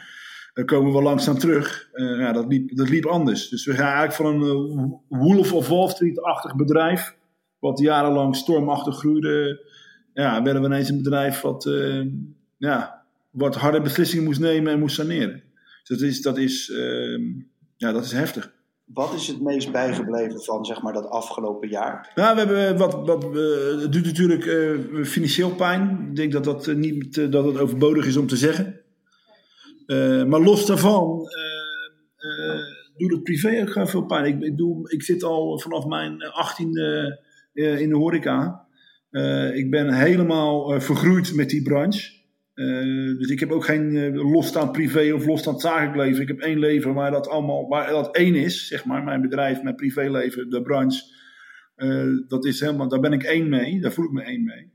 dan 0.58 0.66
komen 0.66 0.92
we 0.92 1.02
langzaam 1.02 1.38
terug. 1.38 1.88
Uh, 1.92 2.18
ja, 2.18 2.32
dat, 2.32 2.46
liep, 2.48 2.76
dat 2.76 2.88
liep 2.88 3.06
anders. 3.06 3.48
Dus 3.48 3.64
we 3.64 3.72
gaan 3.72 3.92
eigenlijk 3.92 4.14
van 4.14 4.26
een 4.26 5.00
uh, 5.10 5.18
Wolf 5.20 5.52
of 5.52 5.68
Wall 5.68 5.88
Street-achtig 5.88 6.56
bedrijf, 6.56 7.16
wat 7.58 7.78
jarenlang 7.78 8.36
stormachtig 8.36 8.96
groeide, 8.96 9.66
ja, 10.14 10.42
werden 10.42 10.62
we 10.62 10.68
ineens 10.68 10.88
een 10.88 11.02
bedrijf 11.02 11.40
wat, 11.40 11.66
uh, 11.66 12.06
ja, 12.56 13.04
wat 13.30 13.54
harde 13.54 13.80
beslissingen 13.80 14.24
moest 14.24 14.40
nemen 14.40 14.72
en 14.72 14.78
moest 14.78 14.94
saneren. 14.94 15.42
Dus 15.82 15.98
dat 15.98 16.08
is, 16.08 16.22
dat 16.22 16.38
is, 16.38 16.70
ehm, 16.70 17.22
ja, 17.76 17.92
dat 17.92 18.04
is 18.04 18.12
heftig. 18.12 18.52
Wat 18.84 19.14
is 19.14 19.26
het 19.26 19.40
meest 19.40 19.72
bijgebleven 19.72 20.42
van 20.42 20.64
zeg 20.64 20.82
maar, 20.82 20.92
dat 20.92 21.08
afgelopen 21.08 21.68
jaar? 21.68 22.12
Nou, 22.14 22.34
we 22.34 22.40
hebben 22.40 22.76
wat, 22.78 23.06
wat, 23.06 23.22
het 23.80 23.92
doet 23.92 24.04
natuurlijk 24.04 24.44
financieel 25.06 25.50
pijn. 25.50 26.06
Ik 26.08 26.16
denk 26.16 26.32
dat 26.32 26.44
dat, 26.44 26.66
niet, 26.66 27.32
dat 27.32 27.44
het 27.44 27.58
overbodig 27.58 28.06
is 28.06 28.16
om 28.16 28.26
te 28.26 28.36
zeggen. 28.36 28.77
Uh, 29.88 30.24
maar 30.24 30.40
los 30.40 30.66
daarvan 30.66 31.20
uh, 31.20 32.30
uh, 32.30 32.60
doet 32.96 33.10
het 33.10 33.22
privé 33.22 33.60
ook 33.60 33.88
veel 33.88 34.06
pijn. 34.06 34.24
Ik, 34.24 34.40
ik, 34.40 34.56
doe, 34.56 34.90
ik 34.90 35.02
zit 35.02 35.22
al 35.22 35.58
vanaf 35.58 35.86
mijn 35.86 36.22
achttiende 36.22 37.20
in 37.52 37.88
de 37.88 37.96
horeca. 37.96 38.66
ik 39.52 39.70
ben 39.70 39.92
helemaal 39.92 40.80
vergroeid 40.80 41.34
met 41.34 41.50
die 41.50 41.62
branche. 41.62 42.10
dus 43.18 43.30
ik 43.30 43.40
heb 43.40 43.50
ook 43.52 43.64
geen 43.64 44.16
losstaand 44.16 44.72
privé 44.72 45.12
of 45.14 45.26
losstaand 45.26 45.60
zakelijk 45.60 45.96
leven. 45.96 46.22
Ik 46.22 46.28
heb 46.28 46.40
één 46.40 46.58
leven 46.58 46.94
waar 46.94 47.10
dat 47.10 47.28
allemaal, 47.28 47.68
waar 47.68 47.90
dat 47.90 48.16
één 48.16 48.34
is, 48.34 48.66
zeg 48.66 48.84
maar. 48.84 49.04
Mijn 49.04 49.20
bedrijf, 49.20 49.62
mijn 49.62 49.74
privéleven, 49.74 50.50
de 50.50 50.62
branche. 50.62 51.02
dat 52.28 52.44
is 52.44 52.60
helemaal, 52.60 52.88
daar 52.88 53.00
ben 53.00 53.12
ik 53.12 53.22
één 53.22 53.48
mee, 53.48 53.80
daar 53.80 53.92
voel 53.92 54.04
ik 54.04 54.12
me 54.12 54.22
één 54.22 54.44
mee. 54.44 54.72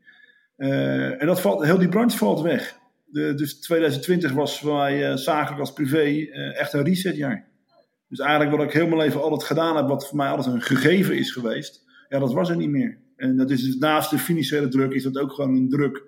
en 1.18 1.28
dat 1.28 1.42
valt, 1.42 1.66
heel 1.66 1.80
die 1.80 1.90
branche 1.90 2.18
valt 2.18 2.42
weg. 2.42 2.82
De, 3.14 3.34
dus 3.34 3.60
2020 3.60 4.32
was 4.32 4.60
voor 4.60 4.76
mij 4.76 5.18
zakelijk 5.18 5.60
als 5.60 5.74
privé 5.74 6.28
echt 6.54 6.74
een 6.74 6.84
resetjaar. 6.84 7.48
Dus 8.08 8.20
eigenlijk 8.20 8.58
wat 8.58 8.66
ik 8.66 8.74
heel 8.74 8.88
mijn 8.88 9.02
leven 9.02 9.22
altijd 9.22 9.44
gedaan 9.44 9.76
heb, 9.76 9.88
wat 9.88 10.08
voor 10.08 10.18
mij 10.18 10.30
altijd 10.30 10.56
een 10.56 10.62
gegeven 10.62 11.18
is 11.18 11.32
geweest, 11.32 11.86
ja, 12.10 12.20
dat 12.20 12.34
was 12.34 12.50
er 12.50 12.58
niet 12.58 12.70
meer. 12.70 12.98
En 13.16 13.38
dat 13.38 13.50
is 13.50 13.76
naast 13.76 14.10
de 14.10 14.18
financiële 14.18 14.68
druk, 14.68 14.92
is 14.92 15.04
dat 15.04 15.18
ook 15.18 15.32
gewoon 15.32 15.56
een 15.56 15.70
druk 15.70 16.04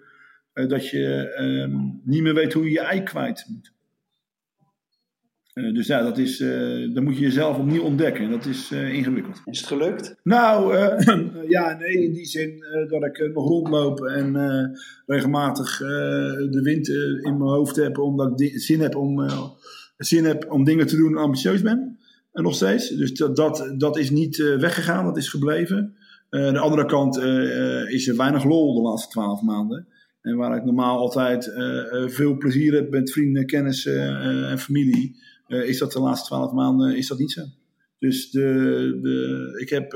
uh, 0.54 0.68
dat 0.70 0.90
je 0.90 1.36
uh, 1.40 1.80
niet 2.04 2.22
meer 2.22 2.34
weet 2.34 2.54
hoe 2.54 2.64
je 2.64 2.72
je 2.72 2.80
ei 2.80 3.04
kwijt 3.04 3.46
moet. 3.50 3.74
Uh, 5.56 5.74
dus 5.74 5.88
ja, 5.88 6.04
dat 6.04 6.18
is, 6.18 6.40
uh, 6.40 6.94
dan 6.94 7.04
moet 7.04 7.16
je 7.16 7.22
jezelf 7.22 7.58
opnieuw 7.58 7.82
ontdekken. 7.82 8.30
Dat 8.30 8.46
is 8.46 8.72
ingewikkeld. 8.72 9.42
Is 9.46 9.58
het 9.58 9.68
gelukt? 9.68 10.16
Nou, 10.24 10.76
ja, 11.56 11.78
nee, 11.78 12.04
in 12.04 12.14
die 12.14 12.26
zin 12.26 12.64
dat 12.90 13.04
ik 13.04 13.32
nog 13.34 13.48
rondloop 13.48 14.06
en 14.06 14.36
regelmatig 15.06 15.78
de 15.78 16.60
wind 16.64 16.88
in 16.90 17.38
mijn 17.38 17.50
hoofd 17.50 17.76
heb, 17.76 17.98
omdat 17.98 18.42
ik 18.42 18.60
zin 18.60 18.80
heb 18.80 18.96
om, 18.96 19.30
zin 19.98 20.26
heb 20.26 20.52
om 20.52 20.64
dingen 20.64 20.88
te 20.88 20.96
doen 20.96 21.12
en 21.12 21.24
ambitieus 21.24 21.62
ben. 21.62 21.98
En 22.34 22.44
nog 22.44 22.56
steeds. 22.56 22.90
Dus 22.90 23.14
dat, 23.14 23.36
dat, 23.36 23.74
dat 23.78 23.98
is 23.98 24.10
niet 24.10 24.38
weggegaan, 24.38 25.06
dat 25.06 25.18
is 25.18 25.30
gebleven. 25.30 25.96
aan 26.30 26.54
de 26.54 26.60
andere 26.60 26.86
kant 26.86 27.18
is 27.88 28.08
er 28.08 28.18
weinig 28.18 28.44
lol 28.44 28.76
de 28.76 28.82
laatste 28.82 29.10
twaalf 29.10 29.42
maanden. 29.42 29.88
En 30.22 30.36
waar 30.36 30.58
ik 30.58 30.66
normaal 30.66 30.98
altijd 30.98 31.54
veel 32.06 32.38
plezier 32.38 32.74
heb 32.74 32.90
met 32.90 33.12
vrienden, 33.12 33.46
kennissen 33.46 34.22
en 34.50 34.60
familie, 34.60 35.16
is 35.48 35.78
dat 35.78 35.92
de 35.92 36.00
laatste 36.00 36.28
twaalf 36.28 36.52
maanden 36.52 36.98
is 36.98 37.08
dat 37.08 37.18
niet 37.18 37.32
zo. 37.32 37.42
Dus 38.00 38.32
de, 38.32 39.00
de, 39.02 39.60
ik 39.62 39.70
heb 39.70 39.92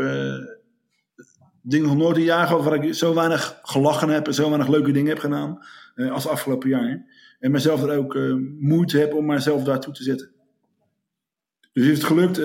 dingen 1.61 1.87
nog 1.87 1.97
nooit 1.97 2.17
een 2.17 2.23
jaar 2.23 2.47
gehad 2.47 2.63
waar 2.63 2.83
ik 2.83 2.93
zo 2.93 3.13
weinig 3.13 3.59
gelachen 3.63 4.09
heb 4.09 4.27
en 4.27 4.33
zo 4.33 4.47
weinig 4.47 4.67
leuke 4.67 4.91
dingen 4.91 5.09
heb 5.09 5.19
gedaan 5.19 5.59
als 5.95 6.27
afgelopen 6.27 6.69
jaar. 6.69 7.05
En 7.39 7.51
mezelf 7.51 7.83
er 7.83 7.97
ook 7.97 8.17
moeite 8.59 8.97
heb 8.97 9.13
om 9.13 9.25
mezelf 9.25 9.63
daartoe 9.63 9.93
te 9.93 10.03
zetten. 10.03 10.31
Dus 11.73 11.85
is 11.85 11.97
het 11.97 12.03
gelukt? 12.03 12.37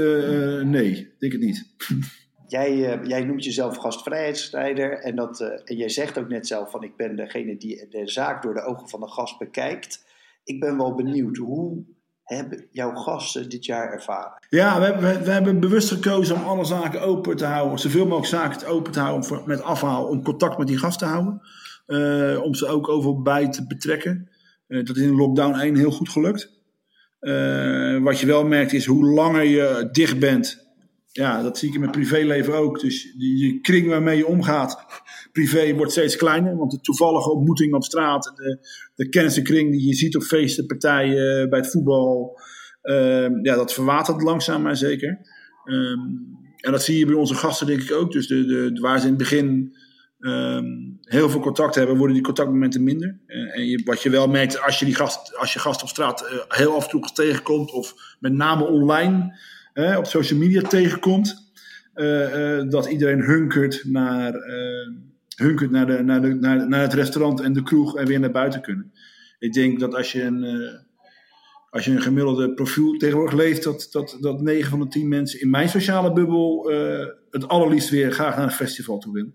nee, 0.65 1.15
denk 1.19 1.33
het 1.33 1.41
niet. 1.41 1.75
Jij, 2.47 2.99
uh, 2.99 3.05
jij 3.05 3.25
noemt 3.25 3.45
jezelf 3.45 3.77
gastvrijheidsstrijder 3.77 4.99
en, 4.99 5.17
dat, 5.17 5.41
uh, 5.41 5.49
en 5.65 5.77
jij 5.77 5.89
zegt 5.89 6.19
ook 6.19 6.29
net 6.29 6.47
zelf 6.47 6.71
van 6.71 6.83
ik 6.83 6.97
ben 6.97 7.17
degene 7.17 7.57
die 7.57 7.89
de 7.89 8.09
zaak 8.09 8.43
door 8.43 8.55
de 8.55 8.63
ogen 8.63 8.89
van 8.89 9.01
de 9.01 9.09
gast 9.09 9.39
bekijkt. 9.39 10.05
Ik 10.45 10.61
ben 10.61 10.77
wel 10.77 10.95
benieuwd, 10.95 11.37
hoe 11.37 11.85
hebben 12.25 12.67
jouw 12.71 12.95
gasten 12.95 13.49
dit 13.49 13.65
jaar 13.65 13.93
ervaren? 13.93 14.47
Ja, 14.49 14.81
we, 14.81 15.01
we, 15.01 15.25
we 15.25 15.31
hebben 15.31 15.61
bewust 15.61 15.89
gekozen 15.89 16.37
om 16.37 16.43
alle 16.43 16.65
zaken 16.65 17.01
open 17.01 17.37
te 17.37 17.45
houden, 17.45 17.79
zoveel 17.79 18.07
mogelijk 18.07 18.27
zaken 18.27 18.67
open 18.67 18.93
te 18.93 19.01
houden 19.01 19.25
voor, 19.25 19.43
met 19.47 19.63
afhaal, 19.63 20.05
om 20.05 20.23
contact 20.23 20.59
met 20.59 20.67
die 20.67 20.79
gasten 20.79 21.07
te 21.07 21.13
houden. 21.13 21.43
Uh, 21.87 22.43
om 22.43 22.55
ze 22.55 22.67
ook 22.67 22.89
overal 22.89 23.23
bij 23.23 23.51
te 23.51 23.67
betrekken. 23.67 24.29
dat 24.67 24.97
is 24.97 25.03
in 25.03 25.17
lockdown 25.17 25.59
1 25.59 25.77
heel 25.77 25.91
goed 25.91 26.09
gelukt. 26.09 26.53
wat 28.03 28.21
je 28.21 28.27
wel 28.27 28.45
merkt 28.45 28.73
is 28.73 28.87
hoe 28.87 29.05
langer 29.05 29.45
je 29.45 29.89
dicht 29.93 30.19
bent, 30.19 30.64
ja, 31.17 31.43
dat 31.43 31.59
zie 31.59 31.69
ik 31.69 31.75
in 31.75 31.81
mijn 31.81 31.93
privéleven 31.93 32.55
ook. 32.55 32.81
Dus 32.81 33.15
die 33.19 33.61
kring 33.61 33.89
waarmee 33.89 34.17
je 34.17 34.27
omgaat, 34.27 34.85
privé, 35.33 35.75
wordt 35.75 35.93
steeds 35.93 36.17
kleiner. 36.17 36.57
Want 36.57 36.71
de 36.71 36.81
toevallige 36.81 37.31
ontmoeting 37.31 37.75
op 37.75 37.85
straat, 37.85 38.33
de, 38.37 38.67
de 38.95 39.09
kennissenkring 39.09 39.71
die 39.71 39.87
je 39.87 39.95
ziet 39.95 40.17
op 40.17 40.23
feesten, 40.23 40.67
partijen, 40.67 41.51
bij 41.51 41.59
het 41.59 41.71
voetbal, 41.71 42.41
uh, 42.83 43.43
ja, 43.43 43.55
dat 43.55 43.73
verwatert 43.73 44.23
langzaam 44.23 44.63
maar 44.63 44.77
zeker. 44.77 45.19
Um, 45.65 46.43
en 46.57 46.73
dat 46.73 46.83
zie 46.83 46.99
je 46.99 47.07
bij 47.07 47.15
onze 47.15 47.35
gasten 47.35 47.67
denk 47.67 47.81
ik 47.81 47.93
ook. 47.93 48.13
Dus 48.13 48.27
de, 48.27 48.45
de, 48.45 48.81
waar 48.81 48.99
ze 48.99 49.05
in 49.05 49.13
het 49.13 49.19
begin 49.19 49.77
um, 50.19 50.99
heel 51.01 51.31
veel 51.31 51.41
contact 51.41 51.75
hebben, 51.75 51.97
worden 51.97 52.15
die 52.15 52.25
contactmomenten 52.25 52.83
minder. 52.83 53.21
Uh, 53.27 53.57
en 53.57 53.67
je, 53.67 53.83
wat 53.85 54.03
je 54.03 54.11
wel 54.11 54.29
merkt, 54.29 54.63
als 54.63 54.79
je, 54.79 54.85
die 54.85 54.95
gast, 54.95 55.37
als 55.37 55.53
je 55.53 55.59
gast 55.59 55.83
op 55.83 55.89
straat 55.89 56.23
uh, 56.23 56.59
heel 56.59 56.75
af 56.75 56.85
en 56.85 56.91
toe 56.91 57.11
tegenkomt, 57.15 57.73
of 57.73 57.95
met 58.21 58.33
name 58.33 58.65
online 58.65 59.39
op 59.75 60.07
social 60.07 60.39
media 60.39 60.63
tegenkomt. 60.63 61.45
Uh, 61.95 62.59
uh, 62.59 62.71
dat 62.71 62.87
iedereen 62.87 63.21
hunkert 63.21 63.85
naar, 63.85 64.35
uh, 64.35 64.89
hunkert 65.37 65.71
naar, 65.71 65.87
de, 65.87 66.03
naar, 66.03 66.23
de, 66.23 66.35
naar, 66.35 66.69
naar, 66.69 66.81
het 66.81 66.95
restaurant 66.95 67.41
en 67.41 67.53
de 67.53 67.63
kroeg 67.63 67.97
en 67.97 68.07
weer 68.07 68.21
naar 68.21 68.31
buiten 68.31 68.63
kunnen. 68.63 68.93
Ik 69.39 69.53
denk 69.53 69.81
dat 69.81 69.95
als 69.95 70.13
je 70.13 70.23
een, 70.23 70.69
als 71.71 71.85
je 71.85 71.91
een 71.91 72.03
gemiddelde 72.03 72.55
profiel 72.55 72.97
tegenwoordig 72.97 73.35
leeft, 73.35 73.65
dat, 73.65 73.89
dat, 73.91 74.17
dat 74.21 74.41
9 74.41 74.71
van 74.71 74.81
de 74.81 74.89
10 74.89 75.09
mensen 75.09 75.41
in 75.41 75.51
mijn 75.51 75.69
sociale 75.69 76.13
bubbel 76.13 76.71
het 77.31 77.49
allerliefst 77.49 77.91
weer 77.91 78.13
graag 78.13 78.37
naar 78.37 78.45
een 78.45 78.51
festival 78.51 78.99
toe 78.99 79.13
willen. 79.13 79.35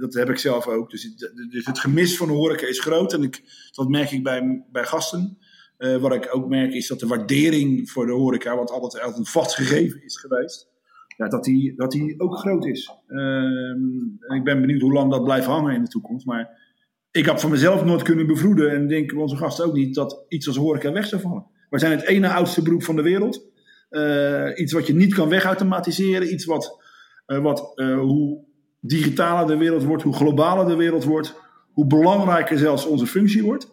Dat 0.00 0.14
heb 0.14 0.30
ik 0.30 0.38
zelf 0.38 0.66
ook. 0.66 0.90
Dus, 0.90 1.14
dus, 1.50 1.66
het 1.66 1.78
gemis 1.78 2.16
van 2.16 2.26
de 2.26 2.32
horeca 2.32 2.66
is 2.66 2.80
groot. 2.80 3.12
En 3.12 3.22
ik, 3.22 3.42
dat 3.70 3.88
merk 3.88 4.10
ik 4.10 4.22
bij, 4.22 4.64
bij 4.72 4.84
gasten. 4.84 5.38
Uh, 5.78 5.96
wat 5.96 6.14
ik 6.14 6.28
ook 6.32 6.48
merk 6.48 6.72
is 6.72 6.88
dat 6.88 7.00
de 7.00 7.06
waardering 7.06 7.90
voor 7.90 8.06
de 8.06 8.12
horeca, 8.12 8.56
wat 8.56 8.70
altijd, 8.70 9.02
altijd 9.02 9.18
een 9.18 9.32
vast 9.32 9.54
gegeven 9.54 10.04
is 10.04 10.16
geweest, 10.16 10.68
ja, 11.16 11.28
dat, 11.28 11.44
die, 11.44 11.74
dat 11.76 11.90
die 11.90 12.20
ook 12.20 12.36
groot 12.36 12.66
is. 12.66 12.90
Uh, 13.08 14.36
ik 14.36 14.44
ben 14.44 14.60
benieuwd 14.60 14.80
hoe 14.80 14.92
lang 14.92 15.10
dat 15.10 15.24
blijft 15.24 15.46
hangen 15.46 15.74
in 15.74 15.82
de 15.82 15.88
toekomst. 15.88 16.26
Maar 16.26 16.62
ik 17.10 17.26
heb 17.26 17.38
van 17.38 17.50
mezelf 17.50 17.84
nooit 17.84 18.02
kunnen 18.02 18.26
bevroeden, 18.26 18.70
en 18.70 18.88
denk 18.88 19.14
onze 19.14 19.36
gasten 19.36 19.64
ook 19.64 19.74
niet, 19.74 19.94
dat 19.94 20.24
iets 20.28 20.46
als 20.46 20.56
horeca 20.56 20.92
weg 20.92 21.06
zou 21.06 21.22
vallen. 21.22 21.46
Wij 21.70 21.78
zijn 21.78 21.92
het 21.92 22.06
ene 22.06 22.28
oudste 22.28 22.62
beroep 22.62 22.82
van 22.82 22.96
de 22.96 23.02
wereld. 23.02 23.52
Uh, 23.90 24.50
iets 24.54 24.72
wat 24.72 24.86
je 24.86 24.94
niet 24.94 25.14
kan 25.14 25.28
wegautomatiseren. 25.28 26.32
Iets 26.32 26.44
wat, 26.44 26.82
uh, 27.26 27.42
wat 27.42 27.72
hoe 27.76 28.44
digitaler 28.80 29.46
de 29.46 29.56
wereld 29.56 29.84
wordt, 29.84 30.02
hoe 30.02 30.14
globaler 30.14 30.66
de 30.66 30.76
wereld 30.76 31.04
wordt, 31.04 31.34
hoe 31.72 31.86
belangrijker 31.86 32.58
zelfs 32.58 32.86
onze 32.86 33.06
functie 33.06 33.42
wordt. 33.42 33.68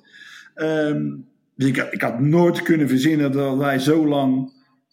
Um, 0.55 1.29
dus 1.55 1.67
ik, 1.67 1.77
ik, 1.77 2.01
had 2.01 2.19
nooit 2.19 2.61
kunnen 2.61 2.87
verzinnen 2.87 3.31
dat 3.31 3.57
wij 3.57 3.79
zo 3.79 4.07
lang 4.07 4.51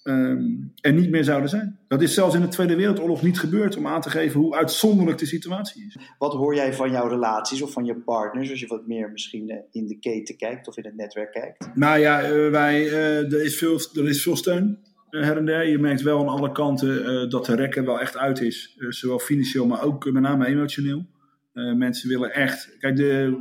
um, 0.09 0.73
er 0.81 0.93
niet 0.93 1.11
meer 1.11 1.25
zouden 1.25 1.49
zijn. 1.49 1.79
Dat 1.89 2.03
is 2.03 2.15
zelfs 2.15 2.35
in 2.35 2.41
de 2.41 2.49
Tweede 2.49 2.77
Wereldoorlog 2.77 3.23
niet 3.23 3.39
gebeurd 3.39 3.77
om 3.77 3.87
aan 3.87 4.01
te 4.01 4.11
geven 4.11 4.41
hoe 4.41 4.55
uitzonderlijk 4.55 5.19
de 5.19 5.27
situatie 5.27 5.87
is. 5.87 5.97
Wat 6.19 6.33
hoor 6.33 6.55
jij 6.55 6.75
van 6.75 6.91
jouw 6.91 7.09
relaties 7.09 7.63
of 7.63 7.73
van 7.73 7.85
je 7.85 7.95
partners 7.95 8.51
als 8.51 8.61
je 8.61 8.67
wat 8.67 8.87
meer 8.87 9.11
misschien 9.11 9.51
eh, 9.51 9.57
in 9.71 9.87
de 9.87 9.99
keten 9.99 10.37
kijkt 10.37 10.69
of 10.69 10.77
in 10.77 10.85
het 10.85 10.97
netwerk 10.97 11.33
kijkt? 11.33 11.71
Nou 11.75 11.99
ja, 11.99 12.31
uh, 12.31 12.51
wij, 12.51 12.85
uh, 12.85 13.33
er, 13.33 13.45
is 13.45 13.59
veel, 13.59 13.81
er 13.95 14.09
is 14.09 14.23
veel 14.23 14.37
steun. 14.37 14.79
her 15.11 15.37
en 15.37 15.45
der. 15.45 15.69
Je 15.69 15.79
merkt 15.79 16.03
wel 16.03 16.21
aan 16.21 16.29
alle 16.29 16.53
kanten 16.53 17.31
dat 17.31 17.47
de 17.47 17.55
rekken 17.55 17.85
wel 17.85 18.01
echt 18.01 18.17
uit 18.17 18.41
is. 18.41 18.77
zowel 18.79 19.19
financieel, 19.19 19.67
maar 19.67 19.83
ook 19.83 20.13
met 20.13 20.23
name 20.23 20.47
emotioneel. 20.47 21.07
mensen 21.53 22.09
willen 22.09 22.35
echt. 22.35 22.77
Kijk, 22.79 22.97
de, 22.97 23.39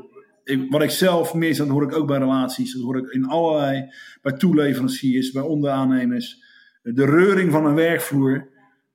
wat 0.70 0.84
ik 0.84 0.90
zelf 0.90 1.34
mis, 1.34 1.58
dat 1.58 1.68
hoor 1.68 1.84
ik 1.84 1.96
ook 1.96 2.08
bij 2.08 2.18
relaties, 2.18 2.74
dat 2.74 2.82
hoor 2.82 2.98
ik 2.98 3.12
in 3.12 3.26
allerlei, 3.26 3.94
bij 4.22 4.34
toeleveranciers, 4.34 5.32
bij 5.32 5.42
onderaannemers. 5.42 6.44
De 6.82 7.06
reuring 7.06 7.52
van 7.52 7.66
een 7.66 7.76
werkvloer, 7.76 8.48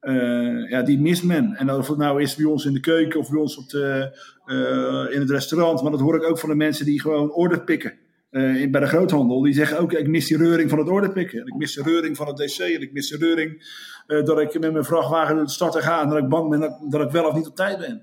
uh, 0.02 0.70
ja, 0.70 0.82
die 0.82 1.00
mist 1.00 1.24
men. 1.24 1.54
En 1.54 1.70
of 1.70 1.88
het 1.88 1.98
nou 1.98 2.22
is 2.22 2.34
bij 2.34 2.44
ons 2.44 2.64
in 2.64 2.72
de 2.72 2.80
keuken 2.80 3.20
of 3.20 3.30
bij 3.30 3.40
ons 3.40 3.56
op 3.56 3.68
de, 3.68 4.18
uh, 4.46 5.14
in 5.14 5.20
het 5.20 5.30
restaurant, 5.30 5.82
maar 5.82 5.90
dat 5.90 6.00
hoor 6.00 6.16
ik 6.16 6.22
ook 6.22 6.38
van 6.38 6.48
de 6.48 6.54
mensen 6.54 6.84
die 6.84 7.00
gewoon 7.00 7.32
order 7.32 7.64
pikken. 7.64 7.92
Uh, 8.30 8.70
bij 8.70 8.80
de 8.80 8.86
groothandel, 8.86 9.42
die 9.42 9.52
zeggen 9.52 9.78
ook: 9.78 9.92
Ik 9.92 10.08
mis 10.08 10.26
die 10.26 10.36
reuring 10.36 10.70
van 10.70 10.78
het 10.78 10.88
orderpikken. 10.88 11.40
En 11.40 11.46
ik 11.46 11.54
mis 11.54 11.74
de 11.74 11.82
reuring 11.82 12.16
van 12.16 12.26
het 12.26 12.36
DC. 12.36 12.58
En 12.58 12.80
ik 12.80 12.92
mis 12.92 13.08
de 13.08 13.16
reuring 13.16 13.80
dat 14.06 14.40
ik 14.40 14.60
met 14.60 14.72
mijn 14.72 14.84
vrachtwagen 14.84 15.36
de 15.36 15.48
stad 15.48 15.76
ga 15.76 16.02
en 16.02 16.08
dat 16.08 16.18
ik 16.18 16.28
bang 16.28 16.50
ben 16.50 16.60
dat 16.88 17.00
ik 17.00 17.10
wel 17.10 17.24
of 17.24 17.34
niet 17.34 17.46
op 17.46 17.56
tijd 17.56 17.78
ben. 17.78 18.02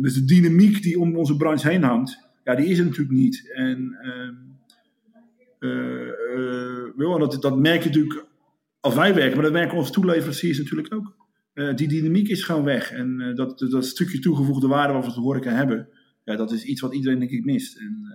dus 0.00 0.14
de 0.14 0.24
dynamiek 0.24 0.82
die 0.82 1.00
om 1.00 1.16
onze 1.16 1.36
branche 1.36 1.68
heen 1.68 1.82
hangt, 1.82 2.18
ja, 2.44 2.54
die 2.54 2.66
is 2.66 2.78
er 2.78 2.84
natuurlijk 2.84 3.16
niet. 3.16 3.52
En 3.54 3.96
uh, 5.60 7.18
dat, 7.18 7.42
dat 7.42 7.58
merk 7.58 7.82
je 7.82 7.88
natuurlijk 7.88 8.26
als 8.80 8.94
wij 8.94 9.14
werken, 9.14 9.34
maar 9.34 9.44
dat 9.44 9.52
merken 9.52 9.78
onze 9.78 9.92
toeleveranciers 9.92 10.58
natuurlijk 10.58 10.94
ook. 10.94 11.16
Uh, 11.54 11.74
die 11.74 11.88
dynamiek 11.88 12.28
is 12.28 12.44
gewoon 12.44 12.64
weg. 12.64 12.92
En 12.92 13.32
dat, 13.34 13.58
dat 13.58 13.86
stukje 13.86 14.18
toegevoegde 14.18 14.66
waarde 14.66 14.92
wat 14.92 15.06
we 15.06 15.12
te 15.12 15.20
horeca 15.20 15.50
hebben, 15.50 15.88
ja, 16.24 16.36
dat 16.36 16.52
is 16.52 16.64
iets 16.64 16.80
wat 16.80 16.94
iedereen 16.94 17.18
denk 17.18 17.30
ik 17.30 17.44
mist. 17.44 17.78
En 17.78 18.12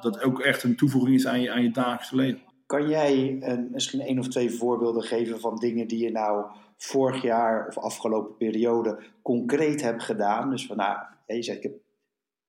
dat 0.00 0.22
ook 0.22 0.40
echt 0.40 0.62
een 0.62 0.76
toevoeging 0.76 1.16
is 1.16 1.26
aan 1.26 1.40
je, 1.40 1.50
aan 1.50 1.62
je 1.62 1.70
dagelijkse 1.70 2.16
leven. 2.16 2.40
Kan 2.66 2.88
jij 2.88 3.36
een, 3.40 3.68
misschien 3.70 4.00
één 4.00 4.18
of 4.18 4.28
twee 4.28 4.50
voorbeelden 4.50 5.02
geven 5.02 5.40
van 5.40 5.56
dingen 5.56 5.88
die 5.88 6.04
je 6.04 6.10
nou 6.10 6.46
vorig 6.76 7.22
jaar 7.22 7.66
of 7.66 7.78
afgelopen 7.78 8.36
periode 8.36 9.02
concreet 9.22 9.82
hebt 9.82 10.02
gedaan? 10.02 10.50
Dus 10.50 10.66
van 10.66 10.76
nou, 10.76 10.98
je 11.26 11.42
zegt 11.42 11.56
ik 11.56 11.62
heb 11.62 11.72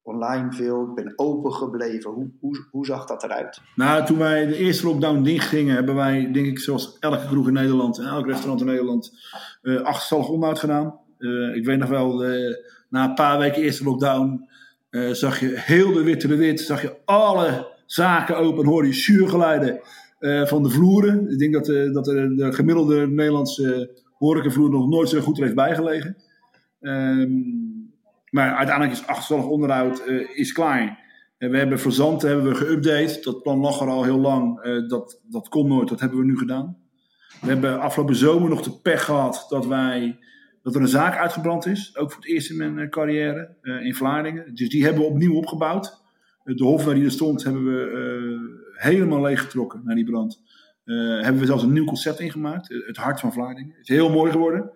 online 0.07 0.51
veel, 0.51 0.87
ik 0.87 0.95
ben 0.95 1.13
open 1.15 1.53
gebleven. 1.53 2.11
Hoe, 2.11 2.29
hoe, 2.39 2.65
hoe 2.71 2.85
zag 2.85 3.05
dat 3.05 3.23
eruit? 3.23 3.61
Nou, 3.75 4.05
toen 4.05 4.17
wij 4.17 4.45
de 4.45 4.57
eerste 4.57 4.85
lockdown 4.85 5.21
dicht 5.21 5.47
gingen, 5.47 5.75
hebben 5.75 5.95
wij, 5.95 6.31
denk 6.31 6.45
ik, 6.45 6.59
zoals 6.59 6.97
elke 6.99 7.25
kroeg 7.25 7.47
in 7.47 7.53
Nederland 7.53 7.99
en 7.99 8.05
elk 8.05 8.25
restaurant 8.25 8.59
in 8.59 8.65
Nederland, 8.65 9.11
uh, 9.61 9.81
achterstallig 9.81 10.29
onderhoud 10.29 10.59
gedaan. 10.59 10.99
Uh, 11.19 11.55
ik 11.55 11.65
weet 11.65 11.79
nog 11.79 11.89
wel, 11.89 12.25
uh, 12.25 12.55
na 12.89 13.03
een 13.03 13.13
paar 13.13 13.39
weken 13.39 13.61
eerste 13.61 13.83
lockdown, 13.83 14.49
zag 15.11 15.39
je 15.39 15.51
heel 15.55 15.93
de 15.93 16.03
witte 16.03 16.27
de 16.27 16.35
wit, 16.35 16.59
zag 16.59 16.81
je 16.81 16.95
alle 17.05 17.67
zaken 17.85 18.37
open, 18.37 18.65
hoorde 18.65 18.87
je 18.87 18.93
zuurgeluiden 18.93 19.79
van 20.43 20.63
de 20.63 20.69
vloeren. 20.69 21.29
Ik 21.31 21.37
denk 21.39 21.53
dat, 21.53 21.65
dat 21.93 22.05
de, 22.05 22.35
de 22.35 22.53
gemiddelde 22.53 23.07
Nederlandse 23.07 23.89
horecavloer 24.17 24.69
nog 24.69 24.87
nooit 24.87 25.09
zo 25.09 25.19
goed 25.19 25.37
heeft 25.37 25.55
bijgelegen. 25.55 26.17
Ehm, 26.81 27.29
maar 28.37 28.55
uiteindelijk 28.55 28.99
is 28.99 29.07
achterstallig 29.07 29.45
onderhoud 29.45 30.07
is 30.33 30.51
klaar. 30.51 30.99
we 31.37 31.57
hebben 31.57 31.79
verzanten 31.79 32.29
hebben 32.29 32.51
we 32.51 32.65
geüpdate. 32.65 33.23
Dat 33.23 33.41
plan 33.41 33.59
lag 33.59 33.81
er 33.81 33.87
al 33.87 34.03
heel 34.03 34.19
lang. 34.19 34.61
dat, 34.87 35.21
dat 35.29 35.49
kon 35.49 35.67
nooit. 35.67 35.89
Dat 35.89 35.99
hebben 35.99 36.19
we 36.19 36.25
nu 36.25 36.37
gedaan. 36.37 36.77
We 37.41 37.47
hebben 37.47 37.79
afgelopen 37.79 38.15
zomer 38.15 38.49
nog 38.49 38.61
de 38.61 38.79
pech 38.81 39.03
gehad 39.03 39.45
dat 39.49 39.65
wij 39.65 40.19
dat 40.67 40.75
er 40.75 40.81
een 40.81 40.87
zaak 40.87 41.17
uitgebrand 41.17 41.65
is. 41.65 41.97
Ook 41.97 42.11
voor 42.11 42.21
het 42.21 42.31
eerst 42.31 42.49
in 42.49 42.57
mijn 42.57 42.79
eh, 42.79 42.89
carrière 42.89 43.55
in 43.61 43.95
Vlaardingen. 43.95 44.55
Dus 44.55 44.69
die 44.69 44.83
hebben 44.83 45.01
we 45.01 45.07
opnieuw 45.07 45.35
opgebouwd. 45.35 46.01
De 46.43 46.63
hof 46.63 46.83
waar 46.83 46.95
die 46.95 47.05
er 47.05 47.11
stond 47.11 47.43
hebben 47.43 47.65
we 47.65 48.71
helemaal 48.73 49.21
leeggetrokken 49.21 49.81
naar 49.83 49.95
die 49.95 50.05
brand. 50.05 50.41
hebben 50.83 51.39
we 51.39 51.45
zelfs 51.45 51.63
een 51.63 51.73
nieuw 51.73 51.85
concept 51.85 52.19
ingemaakt. 52.19 52.67
het 52.85 52.97
hart 52.97 53.19
van 53.19 53.33
Vlaardingen. 53.33 53.75
Het 53.77 53.89
is 53.89 53.95
heel 53.95 54.09
mooi 54.09 54.31
geworden. 54.31 54.71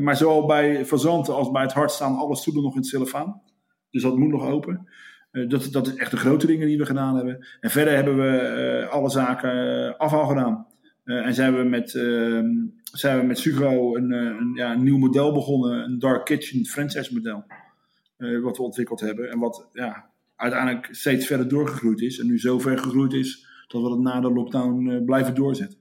Maar 0.00 0.16
zowel 0.16 0.46
bij 0.46 0.84
Fazanten 0.84 1.34
als 1.34 1.50
bij 1.50 1.62
het 1.62 1.72
hart 1.72 1.90
staan 1.90 2.16
alle 2.16 2.36
stoelen 2.36 2.62
nog 2.62 2.72
in 2.72 2.78
het 2.78 2.88
cellofaan. 2.88 3.42
Dus 3.90 4.02
dat 4.02 4.16
moet 4.16 4.30
nog 4.30 4.46
open. 4.46 4.88
dat, 5.30 5.68
dat 5.70 5.86
is 5.86 5.94
echt 5.94 6.10
de 6.10 6.16
grote 6.16 6.46
dingen 6.46 6.66
die 6.66 6.78
we 6.78 6.86
gedaan 6.86 7.16
hebben. 7.16 7.46
En 7.60 7.70
verder 7.70 7.94
hebben 7.94 8.16
we 8.16 8.86
alle 8.90 9.10
zaken 9.10 9.96
afhaal 9.96 10.26
gedaan. 10.26 10.66
en 11.04 11.34
zijn 11.34 11.56
we 11.56 11.62
met 11.62 11.94
ehm, 11.94 12.46
zijn 12.92 13.20
we 13.20 13.26
met 13.26 13.38
Sugo 13.38 13.96
een, 13.96 14.12
eh, 14.12 14.20
een, 14.20 14.52
ja, 14.54 14.74
nieuw 14.74 14.98
model 14.98 15.32
begonnen, 15.32 15.84
een 15.84 15.98
Dark 15.98 16.24
Kitchen 16.24 16.64
franchise 16.64 17.14
model. 17.14 17.44
Wat 18.42 18.56
we 18.56 18.62
ontwikkeld 18.62 19.00
hebben 19.00 19.30
en 19.30 19.38
wat 19.38 19.68
ja, 19.72 20.10
uiteindelijk 20.36 20.88
steeds 20.90 21.26
verder 21.26 21.48
doorgegroeid 21.48 22.00
is. 22.00 22.18
En 22.18 22.26
nu 22.26 22.38
zo 22.38 22.58
ver 22.58 22.78
gegroeid 22.78 23.12
is 23.12 23.46
dat 23.68 23.82
we 23.82 23.90
het 23.90 24.00
na 24.00 24.20
de 24.20 24.32
lockdown 24.32 25.04
blijven 25.04 25.34
doorzetten. 25.34 25.78